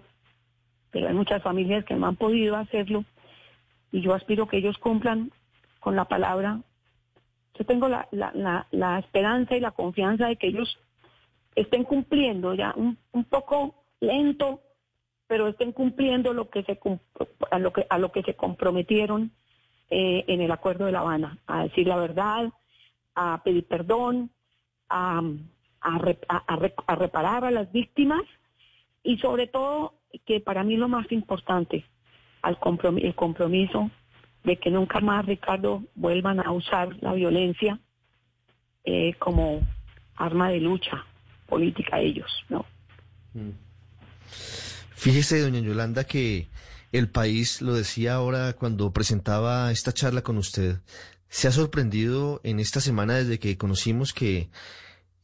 [0.95, 3.03] pero hay muchas familias que no han podido hacerlo
[3.91, 5.29] y yo aspiro que ellos cumplan
[5.81, 6.61] con la palabra.
[7.59, 10.79] Yo tengo la, la, la, esperanza y la confianza de que ellos
[11.53, 14.61] estén cumpliendo ya un, un poco lento,
[15.27, 16.79] pero estén cumpliendo lo que se
[17.51, 19.33] a lo que a lo que se comprometieron
[19.89, 22.53] eh, en el acuerdo de La Habana, a decir la verdad,
[23.15, 24.31] a pedir perdón,
[24.87, 25.21] a,
[25.81, 28.23] a reparar a las víctimas
[29.03, 29.94] y sobre todo
[30.25, 31.85] que para mí lo más importante
[32.41, 32.57] al
[33.01, 33.89] el compromiso
[34.43, 37.79] de que nunca más, Ricardo, vuelvan a usar la violencia
[38.83, 39.67] eh, como
[40.15, 41.03] arma de lucha
[41.47, 42.65] política ellos, ¿no?
[43.33, 43.49] Mm.
[44.95, 46.47] Fíjese, doña Yolanda, que
[46.91, 50.79] el país, lo decía ahora cuando presentaba esta charla con usted,
[51.27, 54.49] se ha sorprendido en esta semana desde que conocimos que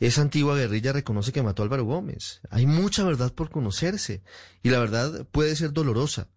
[0.02, 2.42] esa antigua guerrilla reconoce que mató a Álvaro Gómez.
[2.50, 4.24] Hay mucha verdad por conocerse
[4.64, 6.28] y la verdad puede ser dolorosa.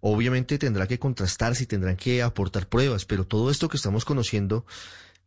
[0.00, 4.64] Obviamente tendrá que contrastarse y tendrán que aportar pruebas, pero todo esto que estamos conociendo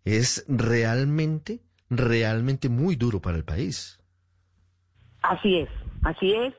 [0.03, 1.59] es realmente,
[1.91, 3.99] realmente muy duro para el país.
[5.21, 5.69] Así es,
[6.01, 6.55] así es.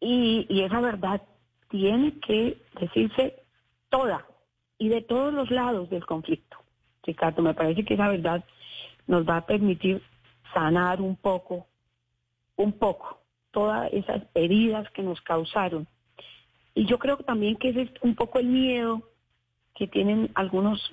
[0.00, 1.22] Y, y esa verdad
[1.70, 3.42] tiene que decirse
[3.88, 4.26] toda
[4.76, 6.58] y de todos los lados del conflicto.
[7.04, 8.44] Ricardo, me parece que esa verdad
[9.06, 10.02] nos va a permitir
[10.52, 11.66] sanar un poco,
[12.56, 15.86] un poco, todas esas heridas que nos causaron
[16.76, 19.00] y yo creo también que ese es un poco el miedo
[19.74, 20.92] que tienen algunos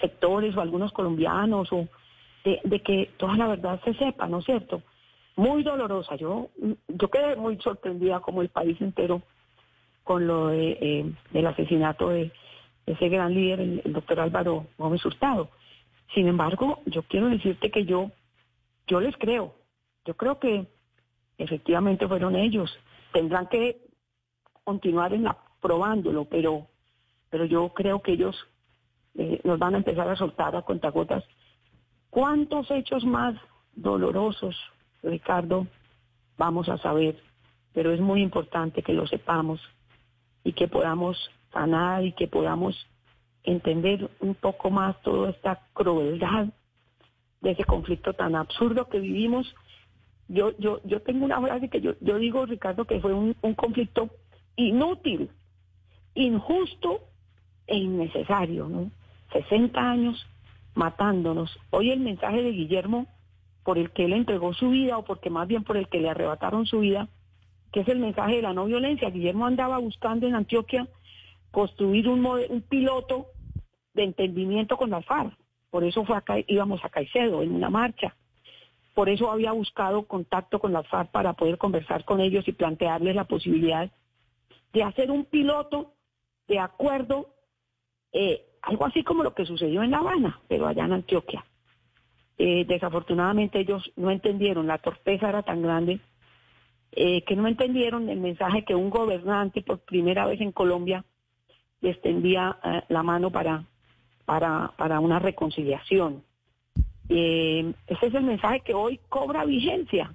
[0.00, 1.88] sectores o algunos colombianos o
[2.44, 4.82] de, que toda la verdad se sepa, ¿no es cierto?
[5.34, 6.14] Muy dolorosa.
[6.14, 6.50] Yo,
[6.86, 9.22] yo quedé muy sorprendida como el país entero
[10.04, 12.30] con lo de, eh, del asesinato de
[12.86, 15.50] ese gran líder, el, doctor Álvaro Gómez Hurtado.
[16.14, 18.12] Sin embargo, yo quiero decirte que yo,
[18.86, 19.54] yo les creo.
[20.04, 20.66] Yo creo que
[21.38, 22.76] efectivamente fueron ellos.
[23.12, 23.86] Tendrán que
[24.64, 26.66] continuar en la, probándolo, pero,
[27.30, 28.36] pero yo creo que ellos
[29.14, 31.24] eh, nos van a empezar a soltar a cuentagotas.
[32.10, 33.34] ¿Cuántos hechos más
[33.74, 34.56] dolorosos,
[35.02, 35.66] Ricardo,
[36.36, 37.20] vamos a saber?
[37.72, 39.60] Pero es muy importante que lo sepamos
[40.44, 42.86] y que podamos sanar y que podamos
[43.42, 46.48] entender un poco más toda esta crueldad
[47.44, 49.54] de ese conflicto tan absurdo que vivimos.
[50.28, 54.08] Yo, yo, yo tengo una frase que yo, yo digo, Ricardo, que fue un, conflicto
[54.56, 55.30] inútil,
[56.14, 57.02] injusto
[57.66, 58.90] e innecesario, ¿no?
[59.32, 60.26] 60 años
[60.74, 61.56] matándonos.
[61.70, 63.06] Hoy el mensaje de Guillermo,
[63.62, 66.08] por el que él entregó su vida, o porque más bien por el que le
[66.08, 67.08] arrebataron su vida,
[67.72, 69.10] que es el mensaje de la no violencia.
[69.10, 70.88] Guillermo andaba buscando en Antioquia
[71.50, 73.26] construir un, un piloto
[73.92, 75.43] de entendimiento con las FARC.
[75.74, 76.06] Por eso
[76.46, 78.14] íbamos a Caicedo en una marcha.
[78.94, 83.16] Por eso había buscado contacto con las FARC para poder conversar con ellos y plantearles
[83.16, 83.90] la posibilidad
[84.72, 85.94] de hacer un piloto
[86.46, 87.34] de acuerdo
[88.12, 91.44] eh, algo así como lo que sucedió en La Habana, pero allá en Antioquia.
[92.38, 95.98] Eh, desafortunadamente ellos no entendieron, la torpeza era tan grande
[96.92, 101.04] eh, que no entendieron el mensaje que un gobernante por primera vez en Colombia
[101.80, 103.64] le extendía eh, la mano para,
[104.24, 106.22] para, para una reconciliación.
[107.08, 107.74] ese
[108.06, 110.14] es el mensaje que hoy cobra vigencia,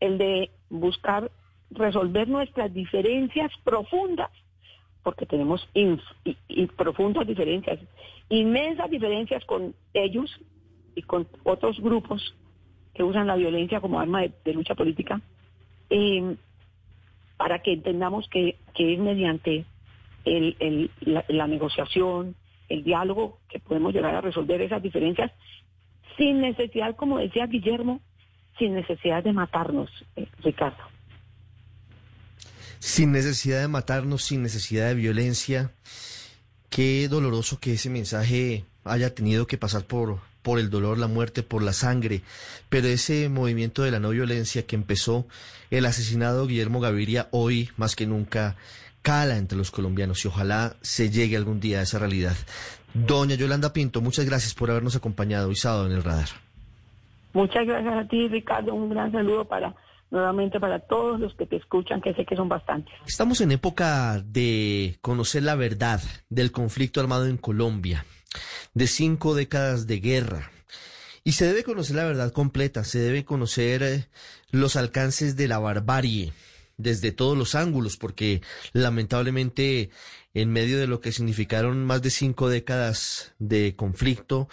[0.00, 1.30] el de buscar
[1.70, 4.30] resolver nuestras diferencias profundas
[5.02, 5.68] porque tenemos
[6.76, 7.80] profundas diferencias,
[8.28, 10.30] inmensas diferencias con ellos
[10.94, 12.34] y con otros grupos
[12.94, 15.20] que usan la violencia como arma de, lucha política,
[15.90, 16.36] em,
[17.36, 19.64] para que entendamos que, es mediante
[20.24, 22.36] la, negociación,
[22.72, 25.30] el diálogo, que podemos llegar a resolver esas diferencias
[26.16, 28.00] sin necesidad, como decía Guillermo,
[28.58, 30.92] sin necesidad de matarnos, eh, Ricardo
[32.82, 35.70] sin necesidad de matarnos, sin necesidad de violencia.
[36.68, 41.44] Qué doloroso que ese mensaje haya tenido que pasar por, por el dolor, la muerte,
[41.44, 42.22] por la sangre,
[42.70, 45.28] pero ese movimiento de la no violencia que empezó
[45.70, 48.56] el asesinado Guillermo Gaviria hoy más que nunca
[49.02, 52.36] cala entre los colombianos y ojalá se llegue algún día a esa realidad.
[52.94, 56.28] Doña Yolanda Pinto, muchas gracias por habernos acompañado hoy sábado en el radar.
[57.32, 58.74] Muchas gracias a ti, Ricardo.
[58.74, 59.74] Un gran saludo para
[60.10, 62.94] nuevamente para todos los que te escuchan, que sé que son bastantes.
[63.06, 68.04] Estamos en época de conocer la verdad del conflicto armado en Colombia,
[68.74, 70.50] de cinco décadas de guerra.
[71.24, 74.06] Y se debe conocer la verdad completa, se debe conocer eh,
[74.50, 76.32] los alcances de la barbarie
[76.82, 79.90] desde todos los ángulos, porque lamentablemente
[80.34, 84.48] en medio de lo que significaron más de cinco décadas de conflicto,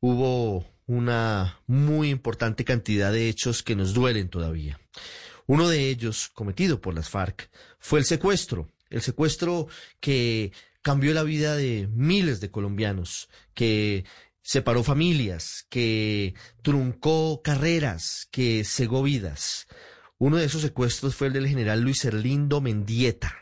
[0.00, 4.80] hubo una muy importante cantidad de hechos que nos duelen todavía.
[5.46, 9.68] Uno de ellos, cometido por las FARC, fue el secuestro, el secuestro
[10.00, 10.52] que
[10.82, 14.04] cambió la vida de miles de colombianos, que
[14.42, 19.68] separó familias, que truncó carreras, que cegó vidas.
[20.22, 23.36] Uno de esos secuestros fue el del general Luis Erlindo Mendieta,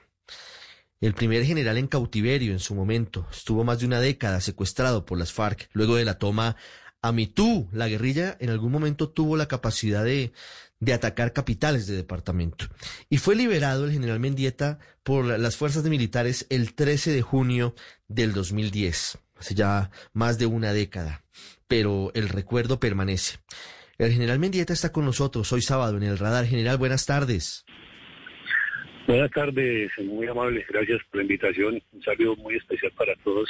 [1.00, 3.26] el primer general en cautiverio en su momento.
[3.32, 6.54] Estuvo más de una década secuestrado por las FARC luego de la toma
[7.02, 10.32] Amitú, la guerrilla en algún momento tuvo la capacidad de,
[10.78, 12.66] de atacar capitales de departamento.
[13.10, 17.74] Y fue liberado el general Mendieta por las fuerzas militares el 13 de junio
[18.06, 21.24] del 2010, hace ya más de una década,
[21.66, 23.40] pero el recuerdo permanece.
[23.98, 26.46] El general Mendieta está con nosotros hoy sábado en el radar.
[26.46, 27.64] General, buenas tardes.
[29.08, 31.82] Buenas tardes, muy amables, gracias por la invitación.
[31.90, 33.48] Un saludo muy especial para todos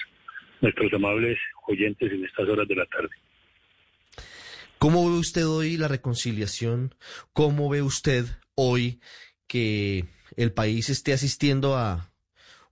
[0.63, 3.11] nuestros amables oyentes en estas horas de la tarde.
[4.79, 6.95] ¿Cómo ve usted hoy la reconciliación?
[7.35, 8.25] ¿Cómo ve usted
[8.55, 9.01] hoy
[9.47, 12.11] que el país esté asistiendo a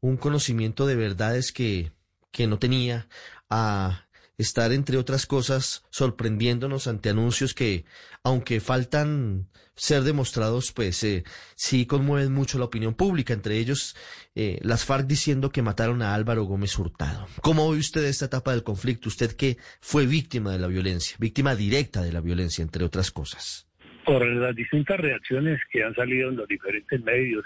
[0.01, 1.91] un conocimiento de verdades que,
[2.31, 3.07] que no tenía,
[3.51, 4.05] a
[4.39, 7.84] estar, entre otras cosas, sorprendiéndonos ante anuncios que,
[8.22, 11.24] aunque faltan ser demostrados, pues eh,
[11.55, 13.97] sí conmueven mucho la opinión pública, entre ellos
[14.34, 17.26] eh, las FARC diciendo que mataron a Álvaro Gómez Hurtado.
[17.43, 19.09] ¿Cómo ve usted esta etapa del conflicto?
[19.09, 23.66] Usted que fue víctima de la violencia, víctima directa de la violencia, entre otras cosas.
[24.05, 27.45] Por las distintas reacciones que han salido en los diferentes medios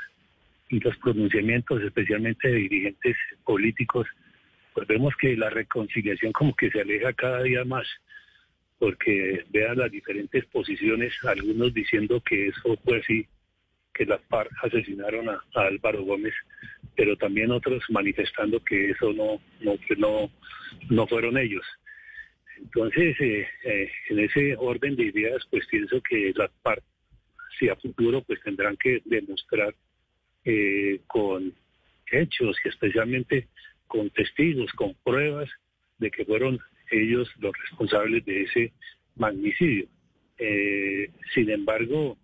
[0.68, 4.07] y los pronunciamientos, especialmente de dirigentes políticos,
[4.75, 7.87] pues vemos que la reconciliación como que se aleja cada día más,
[8.79, 13.27] porque vean las diferentes posiciones, algunos diciendo que eso fue así,
[13.93, 16.35] que las FARC asesinaron a, Álvaro Gómez,
[16.97, 20.31] pero también otros manifestando que eso no, no, no,
[20.89, 21.64] no fueron ellos.
[22.57, 26.83] Entonces, eh, eh, en ese orden de ideas, pues pienso que las FARC,
[27.59, 29.75] si a futuro, pues tendrán que demostrar
[30.45, 31.53] eh, con
[32.11, 33.49] hechos y especialmente
[33.91, 35.51] con testigos, con pruebas
[35.99, 36.61] de que fueron
[36.93, 38.72] ellos los responsables de ese
[39.16, 39.88] magnicidio.
[40.38, 42.16] Eh, sin embargo,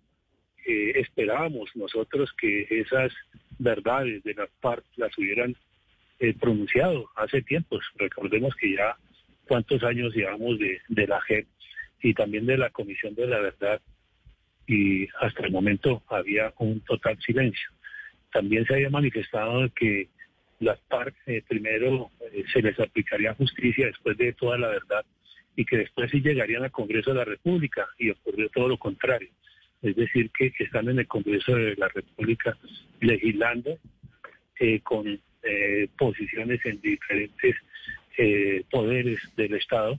[0.65, 3.11] eh, esperábamos nosotros que esas
[3.59, 5.57] verdades de las FARC las hubieran
[6.19, 7.83] eh, pronunciado hace tiempos.
[7.97, 8.95] Recordemos que ya
[9.45, 11.47] cuántos años llevamos de, de la JEP
[12.01, 13.81] y también de la Comisión de la Verdad
[14.67, 17.69] y hasta el momento había un total silencio.
[18.31, 20.07] También se había manifestado que
[20.59, 25.05] las FARC eh, primero eh, se les aplicaría justicia después de toda la verdad
[25.55, 29.29] y que después sí llegarían al Congreso de la República y ocurrió todo lo contrario.
[29.81, 32.57] Es decir, que están en el Congreso de la República
[32.99, 33.77] legislando
[34.59, 35.19] eh, con
[35.95, 37.55] posiciones en diferentes
[38.69, 39.97] poderes del Estado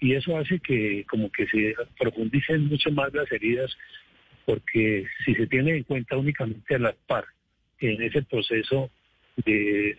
[0.00, 3.76] y eso hace que como que se profundicen mucho más las heridas
[4.44, 7.32] porque si se tiene en cuenta únicamente a las FARC
[7.78, 8.90] en ese proceso
[9.44, 9.98] de,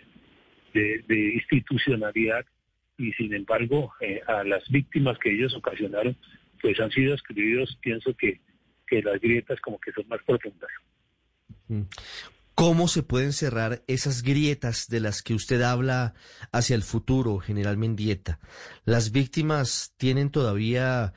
[0.73, 2.45] institucionalidad
[2.97, 6.15] y sin embargo eh, a las víctimas que ellos ocasionaron
[6.61, 8.41] pues han sido escribidos, pienso que,
[8.85, 10.69] que las grietas como que son más profundas.
[12.55, 16.13] ¿Cómo se pueden cerrar esas grietas de las que usted habla
[16.51, 18.39] hacia el futuro, general Mendieta?
[18.83, 21.13] Las víctimas tienen todavía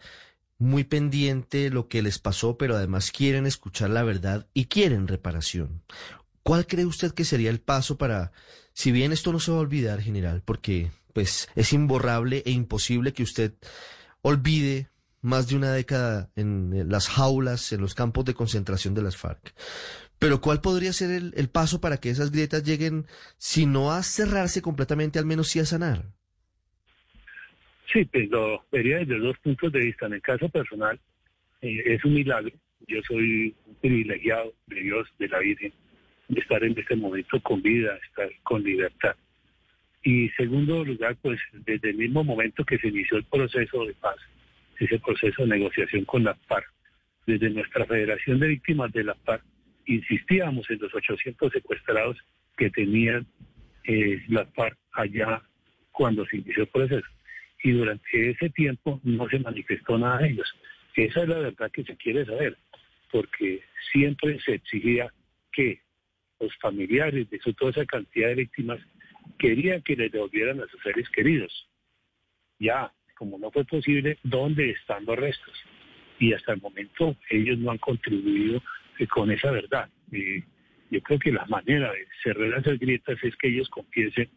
[0.58, 5.82] muy pendiente lo que les pasó, pero además quieren escuchar la verdad y quieren reparación.
[6.43, 8.32] ¿Cuál cree usted que sería el paso para,
[8.72, 13.12] si bien esto no se va a olvidar, general, porque pues es imborrable e imposible
[13.12, 13.53] que usted
[14.22, 14.88] olvide
[15.20, 19.55] más de una década en las jaulas, en los campos de concentración de las FARC.
[20.18, 23.07] Pero ¿cuál podría ser el, paso para que esas grietas lleguen,
[23.38, 26.05] si no a cerrarse completamente, al menos sí a sanar?
[27.93, 30.07] Sí, pues lo vería desde dos puntos de vista.
[30.07, 30.99] En el caso personal,
[31.61, 32.53] eh, es un milagro.
[32.86, 35.72] Yo soy un privilegiado de Dios, de la Virgen,
[36.41, 39.14] estar en este momento con vida, estar con libertad.
[40.03, 44.16] Y segundo lugar, pues desde el mismo momento que se inició el proceso de paz,
[44.78, 46.66] ese proceso de negociación con la FARC,
[47.26, 49.45] desde nuestra Federación de Víctimas de la FARC,
[49.87, 52.18] insistíamos en los 800 secuestrados
[52.57, 53.26] que tenían
[53.85, 55.43] eh, la FARC allá
[55.93, 57.07] cuando se inició el proceso.
[57.62, 60.53] Y durante ese tiempo no se manifestó nada de ellos.
[60.97, 62.59] Esa es la verdad que se quiere saber,
[63.11, 63.62] porque
[63.93, 65.12] siempre se exigía
[65.53, 65.80] que
[66.43, 68.80] los familiares de toda esa cantidad de víctimas
[69.38, 71.68] querían que les devolvieran a sus seres queridos.
[72.59, 75.55] Ya, como no fue posible, ¿dónde están los restos?
[76.18, 78.62] Y hasta el momento ellos no han contribuido
[78.99, 79.88] eh, con esa verdad.
[80.90, 84.28] yo creo que la manera de cerrar esas grietas es que ellos confiesen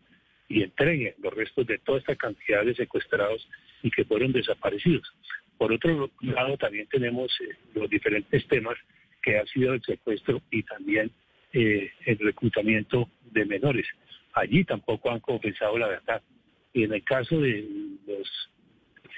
[0.48, 3.48] y entreguen los restos de toda esta cantidad de secuestrados
[3.82, 5.12] y que fueron desaparecidos.
[5.58, 8.76] Por otro lado, también tenemos eh, los diferentes temas
[9.22, 11.12] que ha sido el secuestro y también
[11.56, 13.88] eh, el reclutamiento de menores.
[14.34, 16.22] Allí tampoco han confesado la verdad.
[16.74, 17.66] Y en el caso de
[18.06, 18.52] los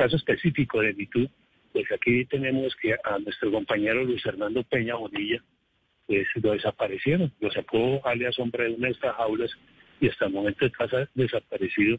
[0.00, 1.28] caso específico de MeToo,
[1.74, 5.44] pues aquí tenemos que a nuestro compañero Luis Hernando Peña Bonilla,
[6.06, 9.50] pues lo desaparecieron, lo sacó alias hombre de una de estas jaulas
[10.00, 11.98] y hasta el momento está desaparecido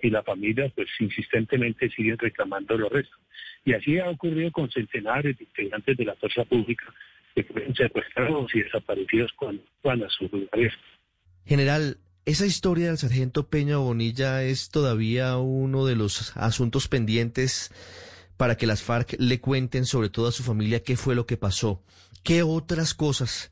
[0.00, 3.18] y la familia pues insistentemente siguen reclamando los restos.
[3.64, 6.94] Y así ha ocurrido con centenares de integrantes de la fuerza pública
[7.34, 10.72] que fueron secuestrados y desaparecidos cuando van a sus lugares.
[11.44, 11.96] General,
[12.30, 17.72] esa historia del sargento Peña Bonilla es todavía uno de los asuntos pendientes
[18.36, 21.36] para que las FARC le cuenten sobre todo a su familia qué fue lo que
[21.36, 21.82] pasó.
[22.22, 23.50] ¿Qué otras cosas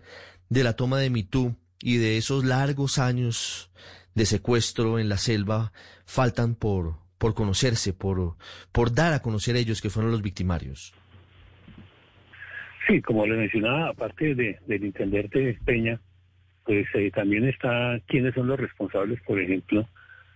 [0.48, 3.72] de la toma de Mitú y de esos largos años
[4.14, 5.72] de secuestro en la selva
[6.06, 8.36] faltan por, por conocerse, por,
[8.70, 10.94] por dar a conocer ellos que fueron los victimarios?
[12.86, 16.00] Sí, como le mencionaba, aparte de, del intendente Peña,
[16.68, 19.88] pues eh, también está quiénes son los responsables, por ejemplo,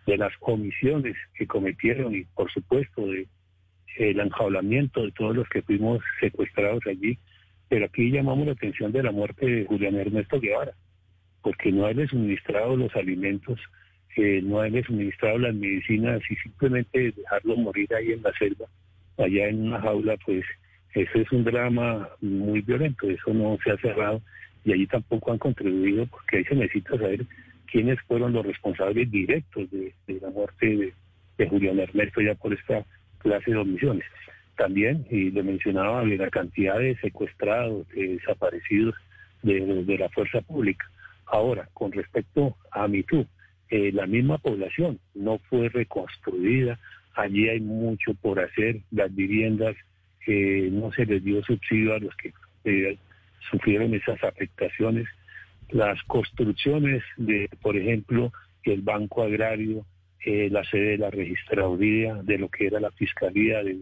[0.07, 3.29] de las omisiones que cometieron y por supuesto de
[3.99, 7.19] el enjaulamiento de todos los que fuimos secuestrados allí.
[7.69, 10.73] Pero aquí llamamos la atención de la muerte de Julián Ernesto Guevara,
[11.43, 13.61] porque no haberle suministrado los alimentos,
[14.17, 18.65] eh, no haberle suministrado las medicinas y simplemente dejarlo morir ahí en la selva,
[19.19, 20.47] allá en una jaula, pues
[20.95, 24.23] eso es un drama muy violento, eso no se ha cerrado
[24.65, 27.27] y allí tampoco han contribuido porque ahí se necesita saber
[27.71, 30.95] quiénes fueron los responsables directos de, la muerte
[31.39, 32.85] de, Julián Ernesto ya por esta
[33.19, 34.05] clase de omisiones.
[34.57, 38.95] También, y le mencionaba, la cantidad de secuestrados, de desaparecidos
[39.43, 40.89] de, la fuerza pública.
[41.27, 43.27] Ahora, con respecto a MeToo,
[43.71, 46.79] eh, la misma población no fue reconstruida,
[47.15, 49.75] allí hay mucho por hacer, las viviendas,
[50.27, 52.33] eh, no se les dio subsidio a los que
[52.65, 52.97] eh,
[53.51, 55.07] sufrieron esas afectaciones,
[55.71, 58.33] las construcciones de, por ejemplo,
[58.65, 59.85] el Banco Agrario,
[60.25, 63.79] eh, la sede de la registraduría, de lo que era la Fiscalía de,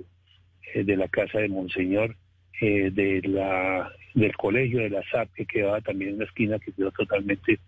[0.72, 2.16] eh, de la Casa de Monseñor,
[2.60, 6.72] eh, de la, del colegio de la SAP que quedaba también en la esquina, que
[6.72, 7.58] quedó totalmente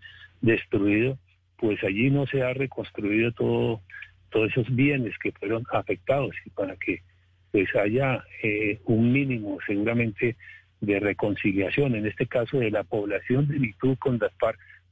[0.41, 1.17] destruido,
[1.57, 3.81] pues allí no se ha reconstruido todo,
[4.29, 7.01] todos esos bienes que fueron afectados y para que
[7.51, 8.23] pues haya
[8.85, 10.35] un mínimo seguramente
[10.83, 14.31] de reconciliación, en este caso de la población de Mitú con las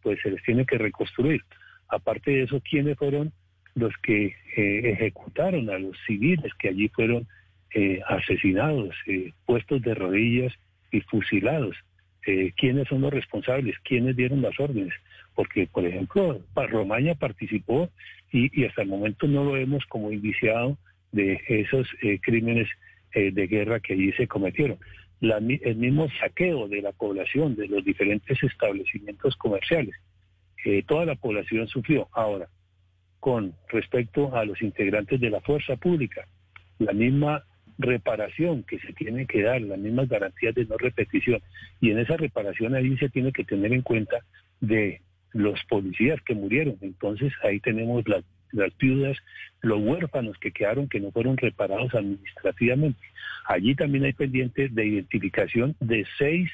[0.01, 1.41] pues se les tiene que reconstruir.
[1.89, 3.33] Aparte de eso, ¿quiénes fueron
[3.75, 7.27] los que eh, ejecutaron a los civiles que allí fueron
[7.73, 10.53] eh, asesinados, eh, puestos de rodillas
[10.91, 11.75] y fusilados?
[12.55, 13.75] ¿Quiénes son los responsables?
[13.83, 14.93] ¿Quiénes dieron las órdenes?
[15.33, 17.89] Porque, por ejemplo, Romaña participó
[18.31, 20.77] y, y hasta el momento no lo vemos como indiciado
[21.11, 21.89] de esos
[22.21, 22.69] crímenes
[23.15, 24.77] de guerra que allí se cometieron
[25.21, 29.95] el mismo saqueo de la población, de los diferentes establecimientos comerciales.
[30.63, 32.07] que toda la población sufrió.
[32.11, 32.47] Ahora,
[33.19, 36.27] con respecto a los integrantes de la fuerza pública,
[36.77, 37.43] la misma
[37.79, 41.41] reparación que se tiene que dar, las mismas garantías de no repetición.
[41.79, 44.19] Y en esa reparación ahí se tiene que tener en cuenta
[44.59, 45.01] de
[45.31, 46.77] los policías que murieron.
[46.81, 49.17] Entonces ahí tenemos las las viudas,
[49.61, 52.99] los huérfanos que quedaron que no fueron reparados administrativamente.
[53.45, 56.49] Allí también hay pendientes de identificación de seis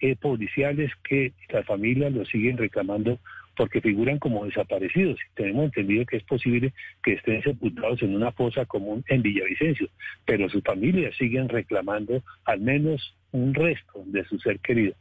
[0.00, 3.18] eh, policiales que las familias los siguen reclamando
[3.56, 5.18] porque figuran como desaparecidos.
[5.34, 6.72] Tenemos entendido que es posible
[7.02, 9.88] que estén sepultados en una fosa común en Villavicencio,
[10.24, 14.94] pero sus familias siguen reclamando al menos un resto de su ser querido.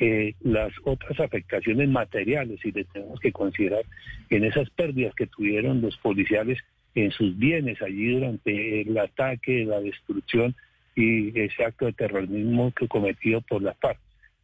[0.00, 3.82] Eh, las otras afectaciones materiales y le tenemos que considerar
[4.30, 6.58] en esas pérdidas que tuvieron los policiales
[6.94, 10.54] en sus bienes allí durante el ataque, la destrucción
[10.94, 13.98] y ese acto de terrorismo que cometido por la FARC.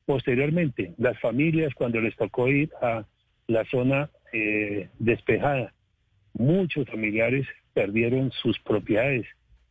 [0.06, 3.04] Posteriormente, las familias cuando les tocó ir a
[3.46, 5.72] la zona eh, despejada,
[6.34, 9.26] muchos familiares perdieron sus propiedades,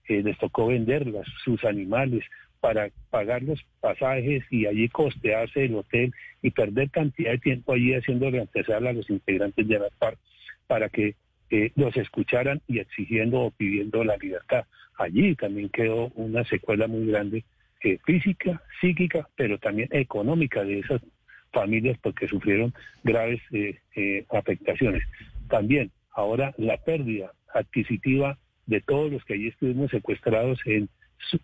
[0.07, 2.23] eh, les tocó venderlas, sus animales,
[2.63, 7.93] para pagar los pasajes y allí costearse el hotel y perder cantidad de tiempo allí
[7.93, 10.17] haciendo reemplazar a los integrantes de la FARC
[10.65, 11.15] para que
[11.49, 14.63] eh, los escucharan y exigiendo o pidiendo la libertad.
[14.97, 17.43] Allí también quedó una secuela muy grande
[17.83, 21.01] eh, física, psíquica, pero también económica de esas
[21.51, 25.03] familias porque sufrieron graves eh, afectaciones.
[25.49, 28.37] También ahora la pérdida adquisitiva
[28.67, 30.87] de todos los que allí estuvimos secuestrados en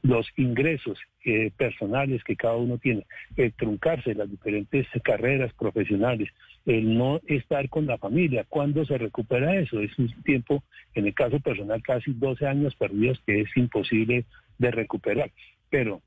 [0.02, 3.06] los ingresos eh, personales que cada uno tiene,
[3.36, 6.30] el truncarse las diferentes carreras profesionales,
[6.66, 9.80] el no estar con la familia, ¿cuándo se recupera eso?
[9.82, 10.64] Es un tiempo,
[10.94, 14.26] en el caso personal, casi 12 años perdidos que es imposible
[14.58, 15.32] de recuperar.
[15.70, 16.02] Pero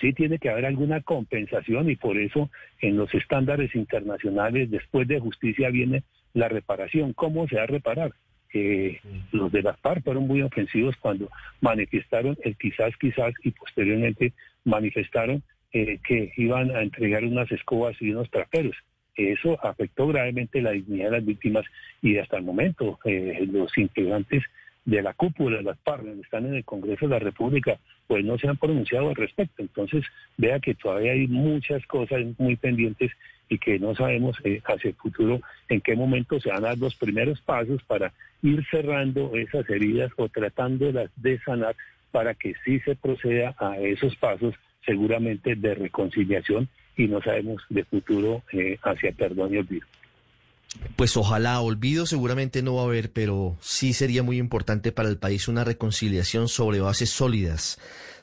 [0.00, 5.20] sí tiene que haber alguna compensación y por eso en los estándares internacionales, después de
[5.20, 6.02] justicia viene
[6.34, 7.12] la reparación.
[7.12, 8.12] ¿Cómo se va a reparar?
[8.50, 9.00] Que
[9.32, 11.30] los de las FARC fueron muy ofensivos cuando
[11.60, 14.32] manifestaron el quizás, quizás y posteriormente
[14.64, 15.42] manifestaron
[15.72, 18.76] eh, que iban a entregar unas escobas y unos traperos.
[19.16, 21.64] Eso afectó gravemente la dignidad de las víctimas
[22.00, 24.44] y hasta el momento eh, los integrantes
[24.84, 28.38] de la cúpula de las FARC están en el Congreso de la República, pues no
[28.38, 29.60] se han pronunciado al respecto.
[29.60, 30.04] Entonces,
[30.38, 33.10] vea que todavía hay muchas cosas muy pendientes
[33.48, 36.78] y que no sabemos eh, hacia el futuro en qué momento se van a dar
[36.78, 41.76] los primeros pasos para ir cerrando esas heridas o tratándolas de sanar
[42.10, 47.84] para que sí se proceda a esos pasos seguramente de reconciliación y no sabemos de
[47.84, 49.86] futuro eh, hacia perdón y olvido.
[50.96, 55.16] Pues ojalá, olvido seguramente no va a haber, pero sí sería muy importante para el
[55.16, 57.78] país una reconciliación sobre bases sólidas,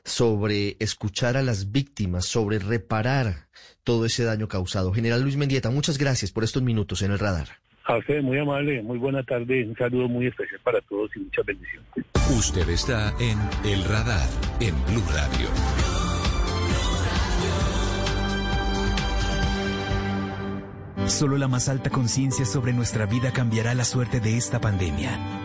[0.06, 3.48] sobre escuchar a las víctimas, sobre reparar
[3.84, 4.94] todo ese daño causado.
[4.94, 7.48] General Luis Mendieta, muchas gracias por estos minutos en el radar.
[7.86, 11.46] A usted, muy amable, muy buena tarde, un saludo muy especial para todos y muchas
[11.46, 11.88] bendiciones.
[12.36, 14.28] Usted está en El Radar,
[14.60, 15.48] en Blue Radio.
[21.08, 25.45] Solo la más alta conciencia sobre nuestra vida cambiará la suerte de esta pandemia.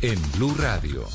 [0.00, 1.06] En Blue Radio.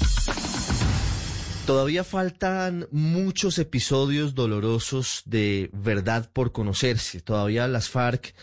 [1.66, 7.22] Todavía faltan muchos episodios dolorosos de verdad por conocerse.
[7.22, 8.36] Todavía las FARC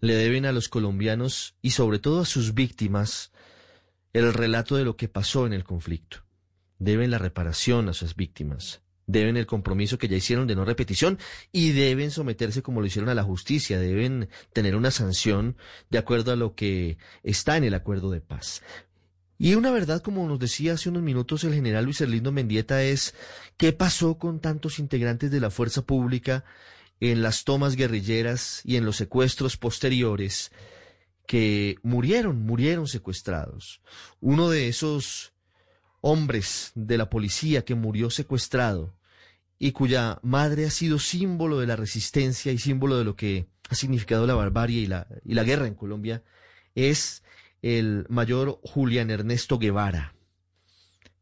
[0.00, 3.30] le deben a los colombianos y sobre todo a sus víctimas
[4.14, 6.24] el relato de lo que pasó en el conflicto.
[6.78, 11.18] Deben la reparación a sus víctimas, deben el compromiso que ya hicieron de no repetición
[11.52, 15.58] y deben someterse como lo hicieron a la justicia, deben tener una sanción
[15.90, 18.62] de acuerdo a lo que está en el acuerdo de paz.
[19.38, 23.14] Y una verdad, como nos decía hace unos minutos el general Luis Erlindo Mendieta, es
[23.56, 26.44] qué pasó con tantos integrantes de la fuerza pública
[26.98, 30.50] en las tomas guerrilleras y en los secuestros posteriores
[31.26, 33.80] que murieron, murieron secuestrados.
[34.20, 35.32] Uno de esos
[36.00, 38.96] hombres de la policía que murió secuestrado
[39.58, 43.74] y cuya madre ha sido símbolo de la resistencia y símbolo de lo que ha
[43.76, 46.24] significado la barbarie y la, y la guerra en Colombia,
[46.74, 47.22] es
[47.62, 50.14] el mayor Julián Ernesto Guevara.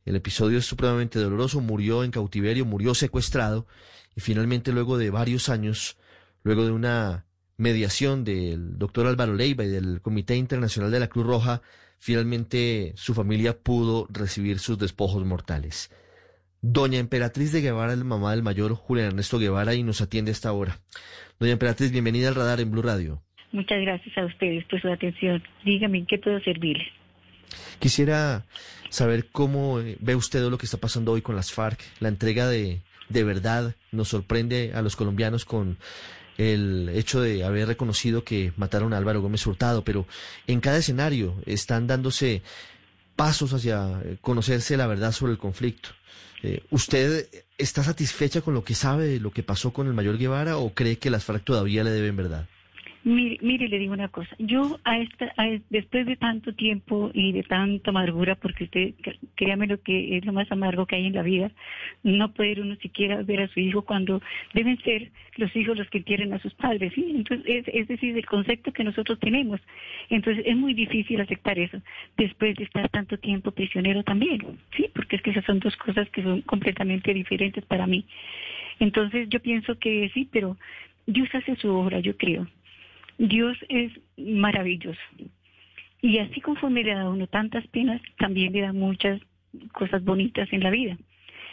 [0.05, 3.67] El episodio es supremamente doloroso, murió en cautiverio, murió secuestrado
[4.15, 5.97] y finalmente luego de varios años,
[6.43, 7.27] luego de una
[7.57, 11.63] mediación del doctor Álvaro Leiva y del Comité Internacional de la Cruz Roja,
[11.99, 15.91] finalmente su familia pudo recibir sus despojos mortales.
[16.61, 20.33] Doña Emperatriz de Guevara la mamá del mayor Julián Ernesto Guevara y nos atiende a
[20.33, 20.81] esta hora.
[21.39, 23.26] Doña Emperatriz, bienvenida al radar en Blue Radio.
[23.53, 25.43] Muchas gracias a ustedes por su atención.
[25.65, 26.89] Dígame, ¿en qué puedo servirles?
[27.79, 28.45] Quisiera
[28.91, 31.81] saber cómo eh, ve usted lo que está pasando hoy con las FARC.
[32.01, 35.79] La entrega de, de verdad nos sorprende a los colombianos con
[36.39, 40.07] el hecho de haber reconocido que mataron a Álvaro Gómez Hurtado, pero
[40.47, 42.43] en cada escenario están dándose
[43.15, 45.91] pasos hacia eh, conocerse la verdad sobre el conflicto.
[46.43, 50.19] Eh, ¿Usted está satisfecha con lo que sabe de lo que pasó con el mayor
[50.19, 52.47] Guevara o cree que las FARC todavía le deben verdad?
[53.07, 54.35] Mire, mire, le digo una cosa.
[54.41, 55.33] Yo a esta,
[55.71, 58.95] después de tanto tiempo y de tanta amargura, porque usted,
[59.37, 61.53] créame lo que es lo más amargo que hay en la vida,
[62.03, 64.21] no poder uno siquiera ver a su hijo cuando
[64.55, 67.13] deben ser los hijos los que quieren a sus padres, ¿sí?
[67.15, 69.61] Entonces, es, es decir, el concepto que nosotros tenemos.
[70.11, 71.81] Entonces, es muy difícil aceptar eso,
[72.17, 74.91] después de estar tanto tiempo prisionero también, ¿sí?
[74.93, 78.05] Porque es que esas son dos cosas que son completamente diferentes para mí.
[78.81, 80.57] Entonces, yo pienso que sí, pero
[81.07, 82.49] Dios hace su obra, yo creo.
[83.19, 85.01] Dios es maravilloso.
[86.03, 89.21] Y así conforme le da uno tantas penas, también le da muchas
[89.73, 90.97] cosas bonitas en la vida.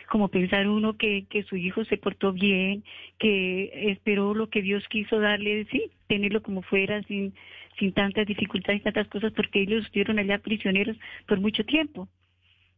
[0.09, 2.84] Como pensar uno que, que su hijo se portó bien,
[3.18, 7.34] que esperó lo que Dios quiso darle, sí, tenerlo como fuera, sin,
[7.80, 12.09] sin tantas dificultades tantas cosas, porque ellos estuvieron allá prisioneros por mucho tiempo.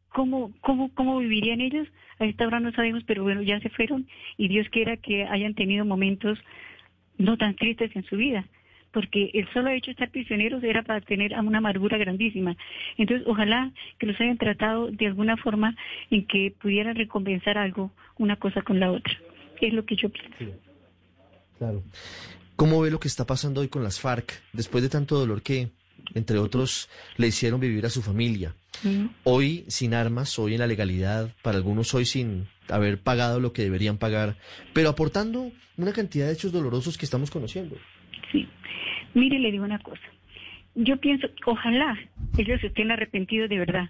[0.09, 1.87] ¿Cómo, cómo, ¿Cómo vivirían ellos?
[2.19, 4.07] A esta hora no sabemos, pero bueno, ya se fueron
[4.37, 6.39] y Dios quiera que hayan tenido momentos
[7.17, 8.45] no tan tristes en su vida
[8.95, 12.55] porque el solo hecho de estar prisioneros era para tener una amargura grandísima.
[12.97, 15.75] Entonces, ojalá que los hayan tratado de alguna forma
[16.09, 19.13] en que pudieran recompensar algo, una cosa con la otra.
[19.59, 20.57] Es lo que yo pienso.
[21.57, 21.83] Claro.
[22.55, 25.71] ¿Cómo ve lo que está pasando hoy con las FARC, después de tanto dolor que,
[26.13, 28.55] entre otros, le hicieron vivir a su familia?
[29.25, 33.63] Hoy sin armas, hoy en la legalidad, para algunos hoy sin haber pagado lo que
[33.63, 34.37] deberían pagar,
[34.71, 37.75] pero aportando una cantidad de hechos dolorosos que estamos conociendo.
[38.31, 38.47] Sí.
[39.13, 40.01] Mire, le digo una cosa.
[40.75, 41.97] Yo pienso, ojalá
[42.37, 43.89] ellos estén arrepentidos de verdad,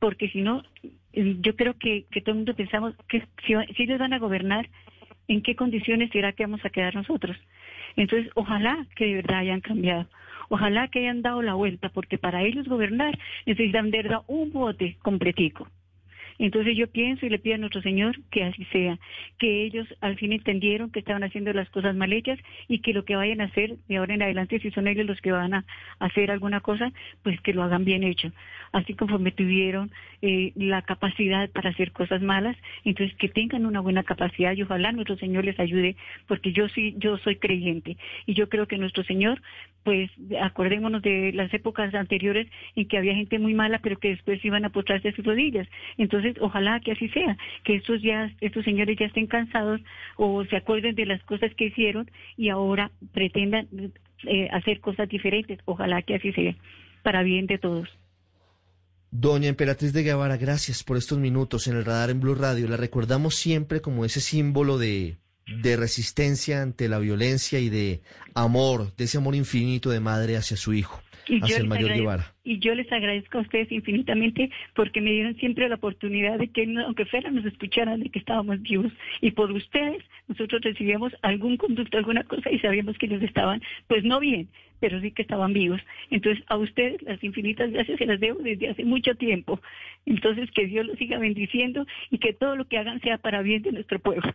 [0.00, 0.64] porque si no,
[1.12, 4.68] eh, yo creo que, todo el mundo pensamos que si, ellos van a gobernar,
[5.28, 7.36] ¿en qué condiciones será que vamos a quedar nosotros?
[7.96, 10.08] Entonces, ojalá que de verdad hayan cambiado.
[10.48, 13.16] Ojalá que hayan dado la vuelta, porque para ellos gobernar
[13.46, 15.68] necesitan de verdad un bote completico.
[16.38, 18.98] Entonces yo pienso y le pido a nuestro Señor que así sea,
[19.38, 23.04] que ellos al fin entendieron que estaban haciendo las cosas mal hechas y que lo
[23.04, 25.64] que vayan a hacer de ahora en adelante, si son ellos los que van a
[25.98, 28.32] hacer alguna cosa, pues que lo hagan bien hecho.
[28.72, 34.02] Así conforme tuvieron eh, la capacidad para hacer cosas malas, entonces que tengan una buena
[34.02, 38.48] capacidad y ojalá nuestro Señor les ayude, porque yo sí, yo soy creyente y yo
[38.48, 39.40] creo que nuestro Señor,
[39.84, 40.10] pues
[40.40, 44.64] acordémonos de las épocas anteriores en que había gente muy mala, pero que después iban
[44.64, 45.68] a postrarse a sus rodillas.
[45.98, 49.80] Entonces, ojalá que así sea, que estos ya, estos señores ya estén cansados
[50.16, 53.68] o se acuerden de las cosas que hicieron y ahora pretendan
[54.26, 55.58] eh, hacer cosas diferentes.
[55.64, 56.54] Ojalá que así sea,
[57.02, 57.88] para bien de todos.
[59.10, 62.66] Doña Emperatriz de Guevara, gracias por estos minutos en el radar en Blue Radio.
[62.66, 68.00] La recordamos siempre como ese símbolo de, de resistencia ante la violencia y de
[68.34, 71.00] amor, de ese amor infinito de madre hacia su hijo.
[71.26, 71.56] Y yo,
[72.44, 76.72] y yo les agradezco a ustedes infinitamente porque me dieron siempre la oportunidad de que,
[76.84, 78.92] aunque fuera, nos escucharan de que estábamos vivos.
[79.20, 84.04] Y por ustedes, nosotros recibíamos algún conducto, alguna cosa y sabíamos que ellos estaban, pues
[84.04, 84.48] no bien,
[84.80, 85.80] pero sí que estaban vivos.
[86.10, 89.60] Entonces, a ustedes las infinitas gracias se las debo desde hace mucho tiempo.
[90.04, 93.62] Entonces, que Dios los siga bendiciendo y que todo lo que hagan sea para bien
[93.62, 94.34] de nuestro pueblo.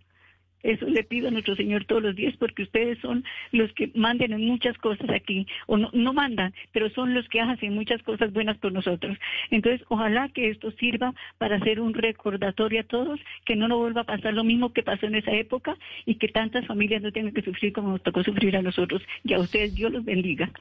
[0.63, 4.33] Eso le pido a nuestro Señor todos los días porque ustedes son los que mandan
[4.33, 8.33] en muchas cosas aquí, o no, no mandan, pero son los que hacen muchas cosas
[8.33, 9.17] buenas por nosotros.
[9.51, 14.01] Entonces, ojalá que esto sirva para hacer un recordatorio a todos, que no nos vuelva
[14.01, 17.33] a pasar lo mismo que pasó en esa época y que tantas familias no tengan
[17.33, 19.01] que sufrir como nos tocó sufrir a nosotros.
[19.23, 20.51] Y a ustedes Dios los bendiga.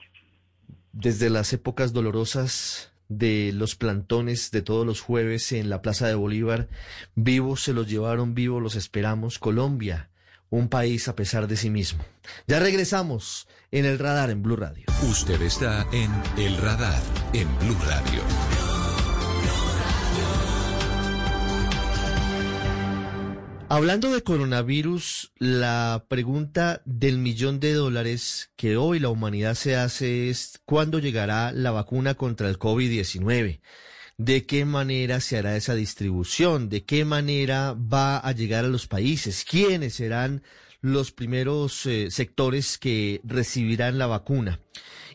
[0.92, 6.14] Desde las épocas dolorosas de los plantones de todos los jueves en la Plaza de
[6.14, 6.68] Bolívar.
[7.14, 9.38] Vivos se los llevaron, vivos los esperamos.
[9.38, 10.10] Colombia,
[10.50, 12.04] un país a pesar de sí mismo.
[12.46, 14.84] Ya regresamos en el radar en Blue Radio.
[15.08, 17.02] Usted está en el radar
[17.32, 18.67] en Blue Radio.
[23.70, 30.30] Hablando de coronavirus, la pregunta del millón de dólares que hoy la humanidad se hace
[30.30, 33.60] es ¿cuándo llegará la vacuna contra el COVID-19?
[34.16, 36.70] ¿De qué manera se hará esa distribución?
[36.70, 39.44] ¿De qué manera va a llegar a los países?
[39.44, 40.42] ¿Quiénes serán
[40.80, 44.60] los primeros eh, sectores que recibirán la vacuna?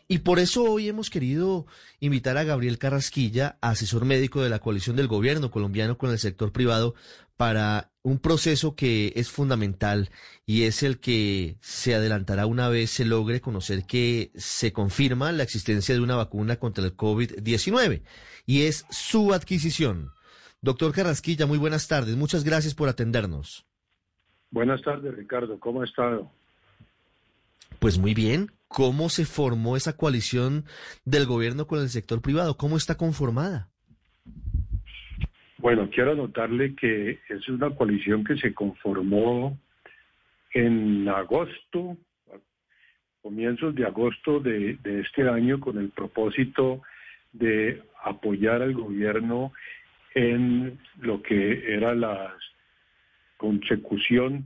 [0.06, 1.66] Y por eso hoy hemos querido
[1.98, 6.52] invitar a Gabriel Carrasquilla, asesor médico de la coalición del gobierno colombiano con el sector
[6.52, 6.94] privado,
[7.36, 10.10] para un proceso que es fundamental
[10.46, 15.42] y es el que se adelantará una vez se logre conocer que se confirma la
[15.42, 18.02] existencia de una vacuna contra el COVID-19
[18.46, 20.10] y es su adquisición.
[20.60, 22.14] Doctor Carrasquilla, muy buenas tardes.
[22.16, 23.66] Muchas gracias por atendernos.
[24.50, 25.58] Buenas tardes, Ricardo.
[25.58, 26.30] ¿Cómo ha estado?
[27.80, 28.50] Pues muy bien.
[28.74, 30.64] ¿Cómo se formó esa coalición
[31.04, 32.56] del gobierno con el sector privado?
[32.56, 33.68] ¿Cómo está conformada?
[35.58, 39.56] Bueno, quiero anotarle que es una coalición que se conformó
[40.54, 41.96] en agosto,
[43.22, 46.82] comienzos de agosto de, este año, con el propósito
[47.32, 49.52] de apoyar al gobierno
[50.16, 52.36] en lo que era la
[53.36, 54.44] consecución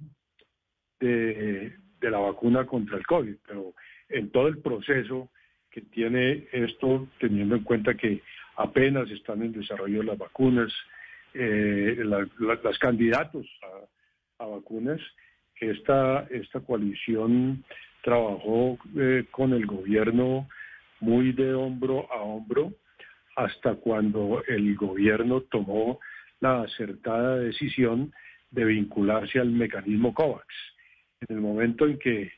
[1.01, 3.73] de, de, la vacuna contra el COVID, pero
[4.09, 5.31] en todo el proceso
[5.71, 8.23] que tiene esto, teniendo en cuenta que
[8.57, 10.73] apenas están en desarrollo las vacunas,
[11.35, 11.97] eh,
[12.39, 13.47] las candidatos
[14.39, 15.01] a, vacunas.
[15.61, 17.65] Esta, esta coalición
[18.03, 20.49] trabajó eh, con el gobierno
[21.01, 22.73] muy de hombro a hombro
[23.37, 26.01] hasta cuando el gobierno tomó
[26.41, 28.13] la acertada decisión
[28.51, 30.47] de vincularse al mecanismo COVAX.
[31.21, 32.33] En el momento en que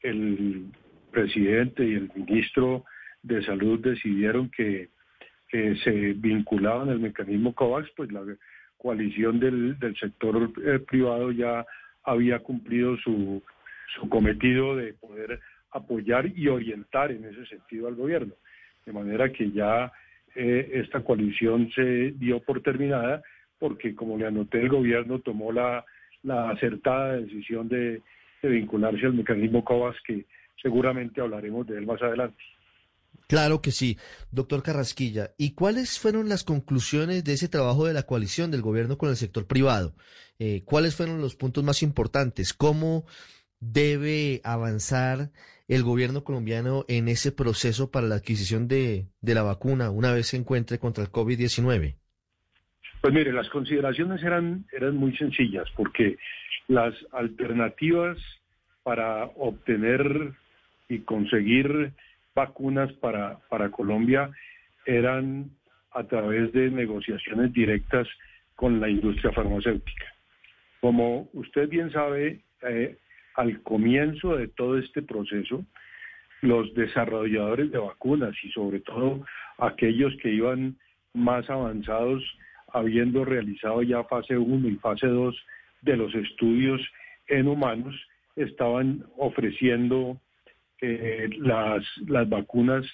[0.00, 0.66] el
[1.16, 2.84] presidente y el ministro
[3.22, 4.90] de Salud decidieron que
[5.50, 8.20] se vinculaban al mecanismo COVAX, pues la
[8.76, 11.64] coalición del, sector eh, privado ya
[12.04, 13.42] había cumplido su,
[14.10, 15.40] cometido de poder
[15.70, 18.34] apoyar y orientar en ese sentido al gobierno.
[18.84, 19.90] De manera que ya
[20.34, 23.22] eh, esta coalición se dio por terminada
[23.58, 25.82] porque, como le anoté, el gobierno tomó la,
[26.22, 28.02] la acertada decisión de,
[28.42, 30.26] de vincularse al mecanismo COVAX, que
[30.60, 32.42] seguramente hablaremos de él más adelante.
[33.28, 33.98] Claro que sí,
[34.30, 35.30] doctor Carrasquilla.
[35.36, 39.16] ¿Y cuáles fueron las conclusiones de ese trabajo de la coalición del gobierno con el
[39.16, 39.94] sector privado?
[40.38, 42.52] Eh, ¿Cuáles fueron los puntos más importantes?
[42.52, 43.04] ¿Cómo
[43.58, 45.30] debe avanzar
[45.66, 50.28] el gobierno colombiano en ese proceso para la adquisición de, de la vacuna una vez
[50.28, 51.96] se encuentre contra el COVID-19?
[53.00, 56.16] Pues mire, las consideraciones eran, eran muy sencillas porque
[56.68, 58.18] las alternativas
[58.82, 60.34] para obtener
[60.88, 61.92] y conseguir
[62.34, 64.30] vacunas para, para Colombia
[64.86, 65.50] eran
[65.92, 68.06] a través de negociaciones directas
[68.54, 70.06] con la industria farmacéutica.
[70.80, 72.96] Como usted bien sabe, eh,
[73.34, 75.64] al comienzo de todo este proceso,
[76.42, 79.24] los desarrolladores de vacunas y sobre todo
[79.58, 80.76] aquellos que iban
[81.14, 82.22] más avanzados,
[82.72, 85.34] habiendo realizado ya fase 1 y fase 2
[85.82, 86.80] de los estudios
[87.28, 87.94] en humanos,
[88.36, 90.20] estaban ofreciendo
[90.80, 92.84] eh, las, las vacunas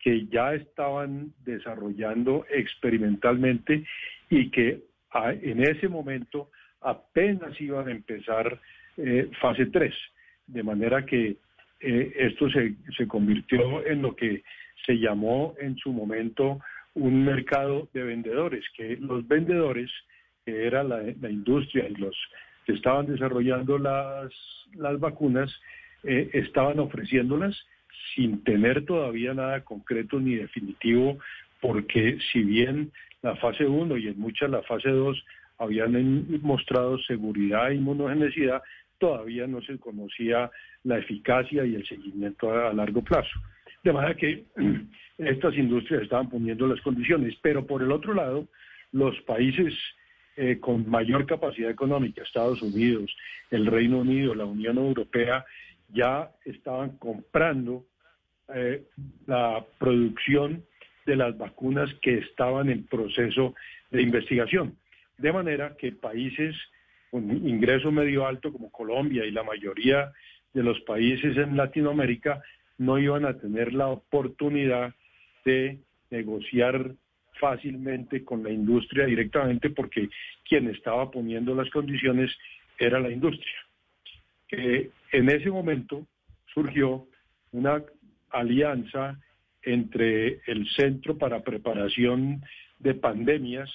[0.00, 3.84] que ya estaban desarrollando experimentalmente
[4.30, 4.82] y que
[5.42, 6.50] en ese momento
[6.80, 8.60] apenas iban a empezar
[8.96, 9.94] eh, fase 3,
[10.46, 11.36] de manera que
[11.80, 14.42] eh, esto se, se convirtió en lo que
[14.86, 16.60] se llamó en su momento
[16.94, 19.90] un mercado de vendedores, que los vendedores,
[20.44, 22.16] que era la, industria y los
[22.66, 24.32] que estaban desarrollando las,
[24.74, 25.50] las vacunas,
[26.04, 27.56] eh, estaban ofreciéndolas
[28.14, 31.18] sin tener todavía nada concreto ni definitivo,
[31.60, 32.90] porque si bien
[33.22, 35.24] la fase 1 y en muchas la fase 2
[35.58, 38.62] habían mostrado seguridad e inmunogenicidad,
[38.98, 40.50] todavía no se conocía
[40.84, 43.30] la eficacia y el seguimiento a, largo plazo.
[43.84, 44.44] De manera que
[45.18, 48.46] estas industrias estaban poniendo las condiciones, pero por el otro lado,
[48.92, 49.74] los países
[50.36, 53.14] eh, con mayor capacidad económica, Estados Unidos,
[53.50, 55.44] el Reino Unido, la Unión Europea,
[55.92, 57.84] ya estaban comprando
[58.54, 58.84] eh,
[59.26, 60.64] la producción
[61.06, 63.54] de las vacunas que estaban en proceso
[63.90, 64.76] de investigación.
[65.18, 66.56] De manera que países
[67.10, 70.12] con ingreso medio alto como Colombia y la mayoría
[70.52, 72.42] de los países en Latinoamérica
[72.78, 74.94] no iban a tener la oportunidad
[75.44, 75.78] de
[76.10, 76.92] negociar
[77.38, 80.08] fácilmente con la industria directamente porque
[80.48, 82.30] quien estaba poniendo las condiciones
[82.78, 83.56] era la industria.
[85.12, 86.06] En ese momento
[86.52, 87.06] surgió
[87.52, 87.82] una
[88.30, 89.18] alianza
[89.62, 92.42] entre el Centro para Preparación
[92.78, 93.70] de Pandemias,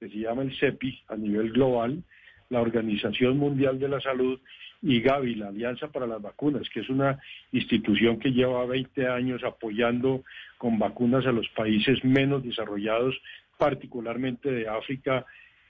[0.00, 2.02] que se llama el CEPI a nivel global,
[2.48, 4.40] la Organización Mundial de la Salud
[4.82, 7.18] y Gavi, la Alianza para las Vacunas, que es una
[7.52, 10.22] institución que lleva 20 años apoyando
[10.58, 13.20] con vacunas a los países menos desarrollados,
[13.58, 15.24] particularmente de África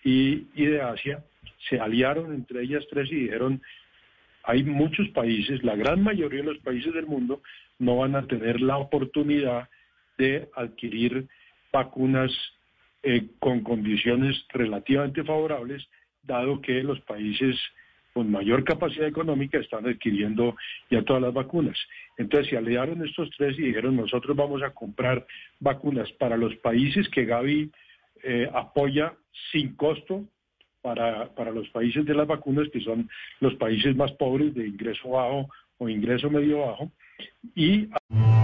[0.04, 1.24] y, y de Asia,
[1.68, 3.62] se aliaron entre ellas tres y dijeron,
[4.46, 7.42] hay muchos países, la gran mayoría de los países del mundo
[7.80, 9.68] no van a tener la oportunidad
[10.18, 11.26] de adquirir
[11.72, 12.30] vacunas
[13.02, 15.84] eh, con condiciones relativamente favorables,
[16.22, 17.56] dado que los países
[18.14, 20.56] con mayor capacidad económica están adquiriendo
[20.90, 21.76] ya todas las vacunas.
[22.16, 25.26] Entonces se aliaron estos tres y dijeron nosotros vamos a comprar
[25.58, 27.70] vacunas para los países que Gaby
[28.22, 29.12] eh, apoya
[29.52, 30.24] sin costo
[30.86, 33.10] para, para los países de las vacunas, que son
[33.40, 36.92] los países más pobres de ingreso bajo o ingreso medio bajo,
[37.56, 37.88] y...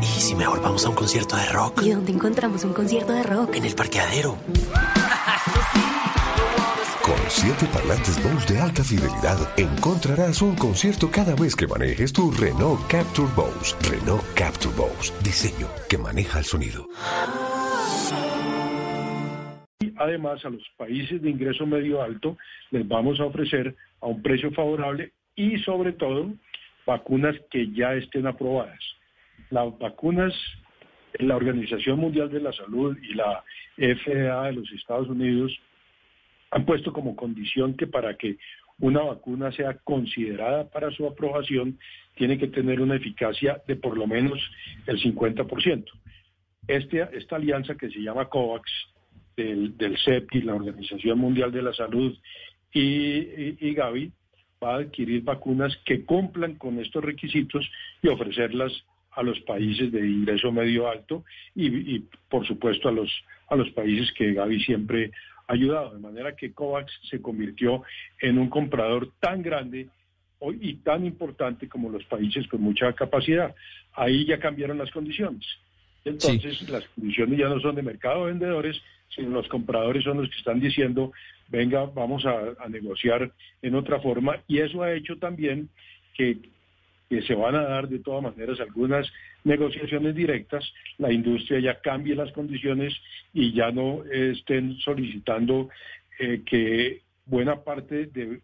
[0.00, 1.82] ¿Y si mejor vamos a un concierto de rock?
[1.84, 3.54] ¿Y dónde encontramos un concierto de rock?
[3.54, 4.36] En el parqueadero.
[7.02, 12.32] Con siete parlantes Bose de alta fidelidad, encontrarás un concierto cada vez que manejes tu
[12.32, 13.76] Renault Capture Bose.
[13.88, 15.12] Renault Capture Bose.
[15.22, 16.88] Diseño que maneja el sonido.
[20.02, 22.36] Además, a los países de ingreso medio alto
[22.72, 26.34] les vamos a ofrecer a un precio favorable y sobre todo
[26.84, 28.80] vacunas que ya estén aprobadas.
[29.50, 30.34] Las vacunas,
[31.20, 33.44] la Organización Mundial de la Salud y la
[33.76, 35.56] FDA de los Estados Unidos
[36.50, 38.38] han puesto como condición que para que
[38.80, 41.78] una vacuna sea considerada para su aprobación,
[42.16, 44.40] tiene que tener una eficacia de por lo menos
[44.88, 45.84] el 50%.
[46.66, 48.91] Este, esta alianza que se llama COVAX,
[49.36, 52.16] del, del CEPI, la Organización Mundial de la Salud,
[52.72, 54.10] y, y Gavi,
[54.62, 57.68] va a adquirir vacunas que cumplan con estos requisitos
[58.02, 58.72] y ofrecerlas
[59.12, 61.24] a los países de ingreso medio alto
[61.54, 63.10] y, por supuesto a los
[63.48, 65.10] a los países que Gaby siempre
[65.46, 67.82] ha ayudado, de manera que COVAX se convirtió
[68.22, 69.88] en un comprador tan grande
[70.58, 73.54] y tan importante como los países con mucha capacidad.
[73.92, 75.44] Ahí ya cambiaron las condiciones.
[76.02, 78.80] Entonces las condiciones ya no son de mercado de vendedores,
[79.18, 81.12] los compradores son los que están diciendo
[81.52, 84.42] venga, vamos a, negociar en otra forma.
[84.48, 85.68] Y eso ha hecho también
[86.14, 86.38] que,
[87.26, 89.06] se van a dar de todas maneras algunas
[89.44, 90.64] negociaciones directas,
[90.96, 92.94] la industria ya cambie las condiciones
[93.34, 95.68] y ya no estén solicitando
[96.18, 98.40] eh, que buena parte de,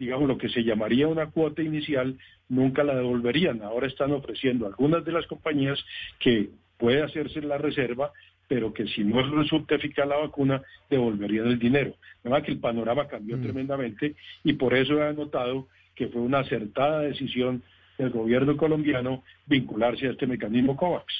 [0.00, 3.62] digamos, lo que se llamaría una cuota inicial, nunca la devolverían.
[3.62, 5.78] Ahora están ofreciendo algunas de las compañías
[6.18, 8.10] que puede hacerse la reserva
[8.48, 11.94] pero que si no resulta eficaz la vacuna, devolverían el dinero.
[12.24, 13.42] verdad que el panorama cambió mm.
[13.42, 17.62] tremendamente y por eso he notado que fue una acertada decisión
[17.98, 21.12] del gobierno colombiano vincularse a este mecanismo COVAX.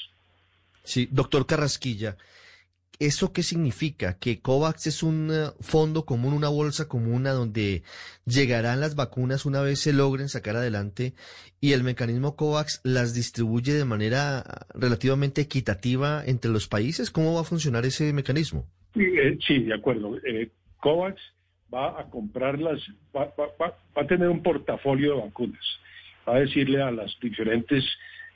[0.83, 2.17] Sí, doctor Carrasquilla,
[2.99, 4.19] ¿Eso qué significa?
[4.19, 7.83] ¿Que COVAX es un eh, fondo común, una bolsa común a donde
[8.27, 11.15] llegarán las vacunas una vez se logren sacar adelante
[11.61, 14.43] y el mecanismo COVAX las distribuye de manera
[14.75, 17.13] relativamente equitativa entre los países?
[17.13, 18.67] ¿Cómo va a funcionar ese mecanismo?
[18.97, 20.17] Eh, sí, de acuerdo.
[20.25, 21.21] Eh, COVAX
[21.73, 22.81] va a comprarlas,
[23.15, 25.65] va, va, a tener un portafolio de vacunas.
[26.27, 27.85] Va a decirle a las diferentes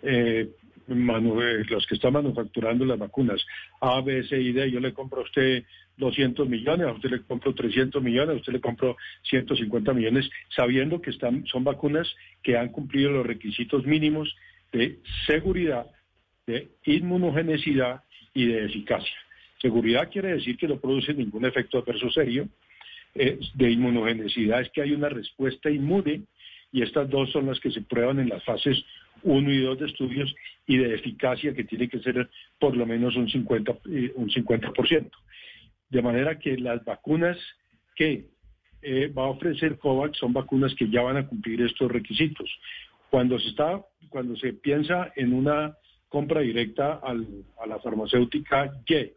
[0.02, 0.50] eh, eh,
[0.88, 3.44] los que están manufacturando las vacunas,
[3.80, 5.64] A, B, C y D, yo le compro a usted
[5.96, 11.00] 200 millones, a usted le compro 300 millones, a usted le compro 150 millones, sabiendo
[11.00, 12.08] que están, son vacunas
[12.42, 14.34] que han cumplido los requisitos mínimos
[14.72, 15.86] de seguridad,
[16.46, 18.02] de inmunogenicidad
[18.34, 19.16] y de eficacia.
[19.60, 22.48] Seguridad quiere decir que no produce ningún efecto adverso serio.
[23.14, 26.22] Eh, de inmunogenicidad es que hay una respuesta inmune
[26.72, 28.82] y estas dos son las que se prueban en las fases
[29.22, 30.34] 1 y 2 de estudios
[30.66, 33.80] y de eficacia que tiene que ser por lo menos un 50%.
[33.90, 35.10] Eh, un 50%.
[35.90, 37.36] De manera que las vacunas
[37.94, 38.28] que
[38.80, 42.50] eh, va a ofrecer COVAX son vacunas que ya van a cumplir estos requisitos.
[43.10, 45.76] Cuando se está, cuando se piensa en una
[46.08, 49.12] compra directa a la farmacéutica Y,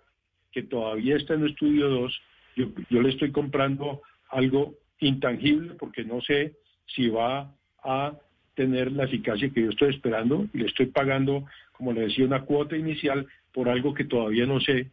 [0.51, 2.21] que todavía está en estudio 2,
[2.55, 8.13] yo, yo le estoy comprando algo intangible porque no sé si va a
[8.55, 12.41] tener la eficacia que yo estoy esperando y le estoy pagando, como le decía, una
[12.41, 14.87] cuota inicial por algo que todavía no sé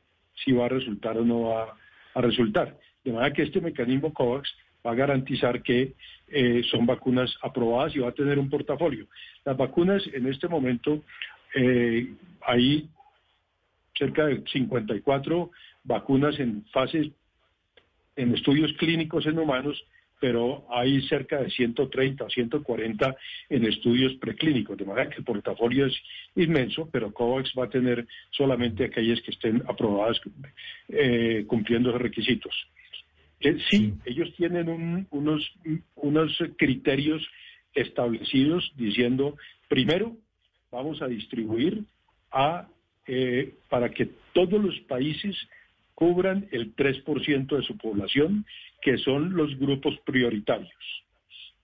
[0.45, 1.77] si va a resultar o no va
[2.15, 2.77] a resultar.
[3.05, 4.55] De manera que este mecanismo COVAX
[4.87, 5.95] va a garantizar que
[6.29, 9.07] eh, son vacunas aprobadas y va a tener un portafolio.
[9.45, 11.03] Las vacunas en este momento
[11.55, 12.09] eh,
[12.43, 12.89] hay
[13.95, 15.51] cerca de 54
[15.85, 17.09] vacunas en fases,
[18.17, 19.85] en estudios clínicos en humanos
[20.23, 23.17] pero hay cerca de 130 o 140
[23.49, 25.95] en estudios preclínicos, de manera que el portafolio es
[26.37, 30.21] inmenso, pero COVAX va a tener solamente aquellas que estén aprobadas
[30.91, 32.55] eh, cumpliendo los requisitos.
[33.41, 35.53] Eh, sí, ellos tienen unos,
[35.97, 37.27] unos criterios
[37.75, 40.17] establecidos diciendo, primero,
[40.71, 41.83] vamos a distribuir
[42.31, 42.69] a,
[43.09, 45.37] eh, para que todos los países
[46.03, 48.45] cubran el 3% de su población
[48.81, 50.83] que son los grupos prioritarios.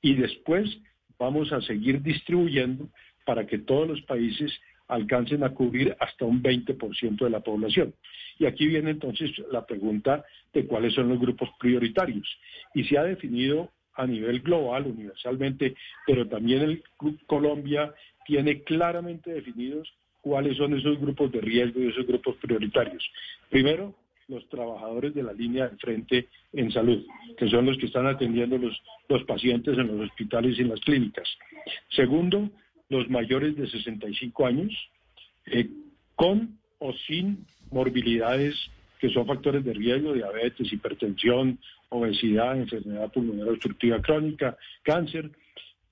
[0.01, 0.79] Y después
[1.19, 2.89] vamos a seguir distribuyendo
[3.27, 4.53] para que todos los países
[4.87, 7.93] alcancen a cubrir hasta un 20% de la población.
[8.39, 10.25] Y aquí viene entonces la pregunta
[10.55, 12.29] de cuáles son los grupos prioritarios.
[12.75, 15.75] Y se ha definido a nivel global, universalmente,
[16.07, 16.85] pero también el
[17.27, 17.93] Colombia
[18.25, 23.05] tiene claramente definidos cuáles son esos grupos de riesgo y esos grupos prioritarios.
[23.51, 23.97] Primero,
[24.29, 27.05] los trabajadores de la línea de frente en salud,
[27.37, 30.81] que son los que están atendiendo los, los pacientes en los hospitales y en las
[30.81, 31.27] clínicas.
[31.91, 32.51] Segundo,
[32.91, 34.73] los mayores de 65 años,
[35.47, 35.69] eh,
[36.15, 38.55] con o sin morbilidades
[39.01, 41.59] que son factores de riesgo, diabetes, hipertensión,
[41.89, 45.31] obesidad, enfermedad pulmonar obstructiva crónica, cáncer,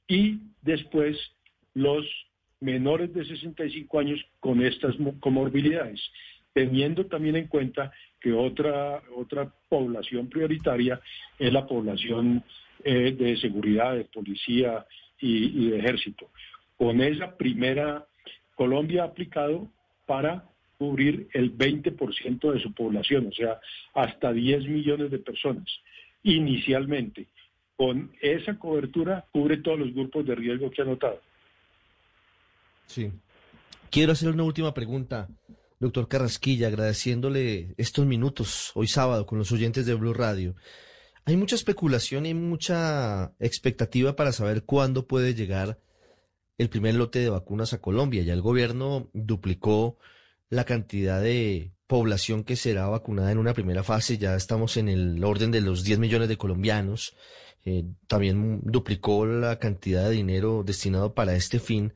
[0.09, 1.16] y después
[1.74, 2.05] los
[2.61, 6.01] menores de 65 años con estas comorbilidades
[6.57, 7.93] teniendo también en cuenta
[8.27, 11.01] que otra, otra población prioritaria
[11.39, 12.43] es la población
[12.83, 14.85] eh, de seguridad, de policía
[15.20, 16.29] y, de ejército.
[16.77, 18.05] Con esa primera,
[18.57, 19.68] Colombia ha aplicado
[20.07, 20.43] para
[20.77, 23.61] cubrir el 20% de su población, o sea,
[23.95, 25.68] hasta 10 millones de personas
[26.24, 27.29] inicialmente.
[27.77, 31.20] Con esa cobertura cubre todos los grupos de riesgo que ha notado.
[32.87, 33.09] Sí.
[33.89, 35.29] Quiero hacer una última pregunta
[35.79, 40.57] doctor Carrasquilla, agradeciéndole estos minutos hoy sábado con los oyentes de Blue Radio.
[41.24, 45.81] Hay mucha especulación y mucha expectativa para saber cuándo puede llegar
[46.59, 48.22] el primer lote de vacunas a Colombia.
[48.22, 49.99] Ya el gobierno duplicó
[50.49, 54.18] la cantidad de población que será vacunada en una primera fase.
[54.18, 57.16] Ya estamos en el orden de los 10 millones de colombianos.
[57.64, 61.93] Eh, también duplicó la cantidad de dinero destinado para este fin.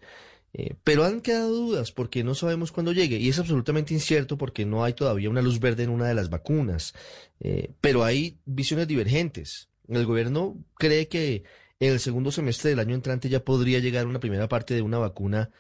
[0.53, 4.67] Eh, pero han quedado dudas porque no sabemos cuándo llegue y es absolutamente incierto porque
[4.67, 6.95] no hay todavía una luz verde en una de las vacunas.
[7.41, 9.69] Eh, pero hay visiones divergentes.
[9.89, 11.45] El gobierno cree que
[11.79, 14.99] en el segundo semestre del año entrante ya podría llegar una primera parte de una
[14.99, 15.51] vacuna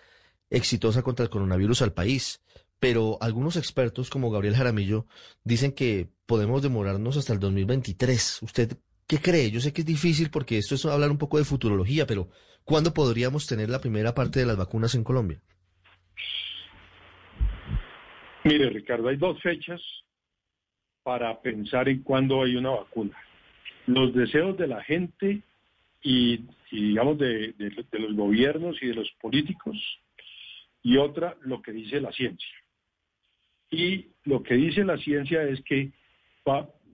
[0.51, 2.41] exitosa contra el coronavirus al país.
[2.79, 5.07] Pero algunos expertos como Gabriel Jaramillo
[5.45, 8.43] dicen que podemos demorarnos hasta el 2023.
[8.43, 9.51] ¿Usted qué cree?
[9.51, 12.31] Yo sé que es difícil porque esto es hablar un poco de futurología, pero
[12.71, 15.41] ¿Cuándo podríamos tener la primera parte de las vacunas en Colombia?
[18.45, 19.83] Mire, Ricardo, hay dos fechas
[21.03, 23.19] para pensar en cuándo hay una vacuna.
[23.87, 25.43] Los deseos de la gente
[26.01, 29.77] y, digamos, de, de los gobiernos y de los políticos,
[30.85, 32.57] y otra, lo que dice la ciencia.
[33.69, 35.91] Y lo que dice la ciencia es que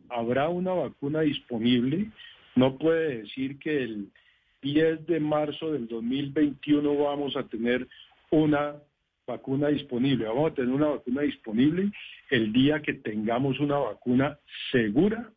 [0.08, 2.10] habrá una vacuna disponible.
[2.54, 4.10] No puede decir que el
[4.62, 7.86] 10 de marzo del 2021 vamos a tener
[8.30, 8.76] una
[9.26, 10.26] vacuna disponible.
[10.26, 11.90] Vamos a tener una vacuna disponible
[12.30, 14.38] el día que tengamos una vacuna
[14.70, 15.30] segura,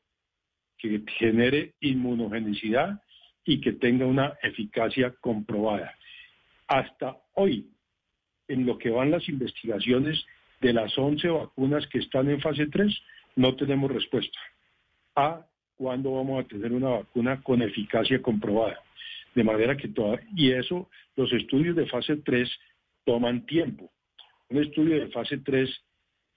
[0.78, 3.02] que genere inmunogenicidad
[3.44, 5.94] y que tenga una eficacia comprobada.
[6.68, 7.68] Hasta hoy,
[8.48, 10.24] en lo que van las investigaciones
[10.62, 13.02] de las 11 vacunas que están en fase 3,
[13.36, 14.40] no tenemos respuesta
[15.16, 15.46] a
[15.80, 18.84] cuándo vamos a tener una vacuna con eficacia comprobada.
[19.34, 22.49] De manera que toda, y eso, los estudios de fase 3
[23.06, 23.89] toman tiempo.
[24.49, 25.69] Un estudio de fase 3,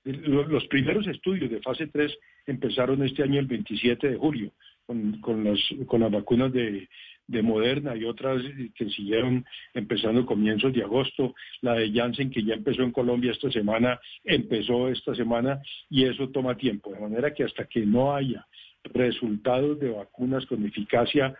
[0.04, 2.16] los primeros estudios de fase 3
[2.46, 4.52] empezaron este año el 27 de julio
[4.86, 6.88] con, con, las, con las vacunas de,
[7.26, 8.40] de Moderna y otras
[8.76, 9.44] que siguieron
[9.74, 14.88] empezando comienzos de agosto, la de Janssen que ya empezó en Colombia esta semana, empezó
[14.88, 15.60] esta semana
[15.90, 18.46] y eso toma tiempo, de manera que hasta que no haya
[18.84, 21.36] resultados de vacunas con eficacia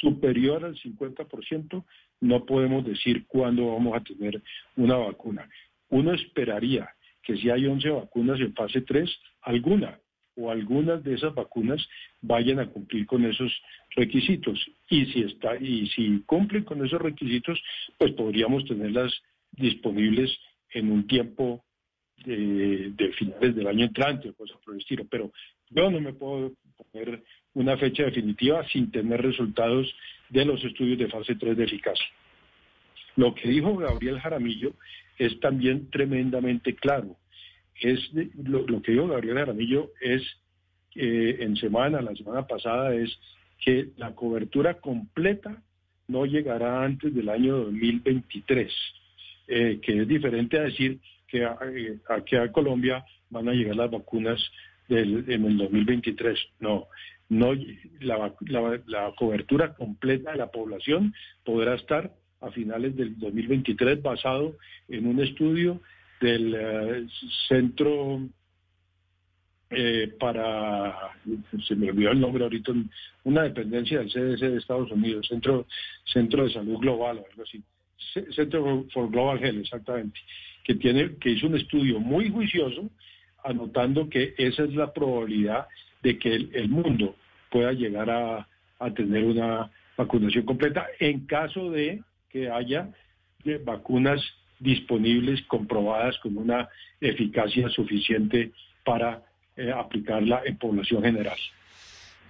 [0.00, 1.84] superior al 50%,
[2.20, 4.42] no podemos decir cuándo vamos a tener
[4.76, 5.48] una vacuna.
[5.88, 6.88] Uno esperaría
[7.22, 9.10] que si hay 11 vacunas en fase 3,
[9.42, 9.98] alguna
[10.36, 11.86] o algunas de esas vacunas
[12.20, 13.52] vayan a cumplir con esos
[13.96, 14.64] requisitos.
[14.88, 17.60] Y si está y si cumplen con esos requisitos,
[17.98, 19.12] pues podríamos tenerlas
[19.52, 20.36] disponibles
[20.70, 21.64] en un tiempo
[22.24, 25.06] de, finales del año entrante o cosas por el estilo.
[25.10, 25.32] Pero
[25.70, 26.52] yo no me puedo
[26.92, 27.22] poner
[27.54, 29.92] una fecha definitiva sin tener resultados
[30.28, 32.06] de los estudios de fase 3 de eficacia.
[33.16, 34.74] Lo que dijo Gabriel Jaramillo
[35.18, 37.16] es también tremendamente claro
[37.80, 38.10] es
[38.42, 40.22] lo, que dijo Gabriel Aramillo es
[40.94, 43.18] eh, en semana, la semana pasada, es
[43.62, 45.62] que la cobertura completa
[46.08, 48.72] no llegará antes del año 2023,
[49.48, 50.98] eh, que es diferente a decir
[51.28, 54.40] que eh, aquí a Colombia van a llegar las vacunas
[54.88, 56.38] del, en el 2023.
[56.60, 56.86] No,
[57.28, 57.52] no
[58.00, 58.34] la,
[58.86, 61.14] la cobertura completa de la población
[61.44, 64.56] podrá estar a finales del 2023 basado
[64.88, 65.80] en un estudio
[66.20, 67.06] del eh,
[67.48, 68.20] centro
[69.70, 71.12] eh, para,
[71.66, 72.72] se me olvidó el nombre ahorita,
[73.24, 75.66] una dependencia del CDC de Estados Unidos, Centro,
[76.04, 77.62] Centro de Salud Global, algo así.
[78.34, 80.20] Centro for Global Health, exactamente,
[80.64, 82.88] que, tiene, que hizo un estudio muy juicioso
[83.46, 85.66] anotando que esa es la probabilidad
[86.02, 87.16] de que el, mundo
[87.50, 88.46] pueda llegar a,
[88.94, 92.90] tener una vacunación completa en caso de que haya
[93.44, 94.20] eh, vacunas
[94.58, 96.68] disponibles, comprobadas con una
[97.00, 98.52] eficacia suficiente
[98.84, 99.22] para
[99.56, 101.38] eh, aplicarla en población general.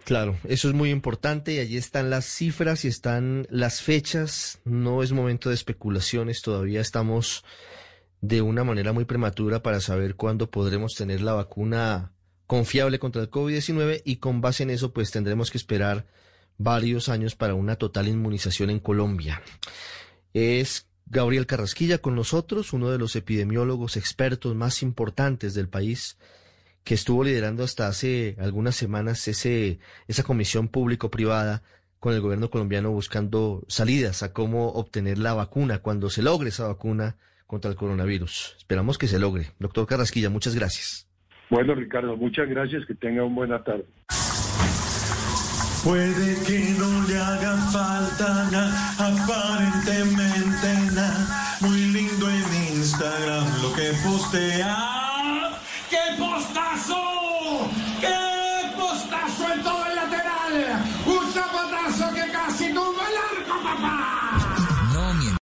[0.04, 4.60] Claro, eso es muy importante y allí están las cifras y están las fechas.
[4.64, 7.44] No es momento de especulaciones, todavía estamos
[8.26, 12.12] de una manera muy prematura para saber cuándo podremos tener la vacuna
[12.48, 16.06] confiable contra el COVID-19 y con base en eso pues tendremos que esperar
[16.58, 19.42] varios años para una total inmunización en Colombia.
[20.34, 26.18] Es Gabriel Carrasquilla con nosotros, uno de los epidemiólogos expertos más importantes del país,
[26.82, 29.78] que estuvo liderando hasta hace algunas semanas ese,
[30.08, 31.62] esa comisión público-privada
[32.00, 36.66] con el gobierno colombiano buscando salidas a cómo obtener la vacuna cuando se logre esa
[36.66, 37.16] vacuna
[37.46, 38.56] contra el coronavirus.
[38.58, 39.52] Esperamos que se logre.
[39.58, 41.08] Doctor Carrasquilla, muchas gracias.
[41.50, 42.84] Bueno, Ricardo, muchas gracias.
[42.86, 43.84] Que tenga una buena tarde.
[45.84, 51.56] Puede que no le haga falta nada, aparentemente nada.
[51.60, 54.95] Muy lindo en Instagram lo que postea.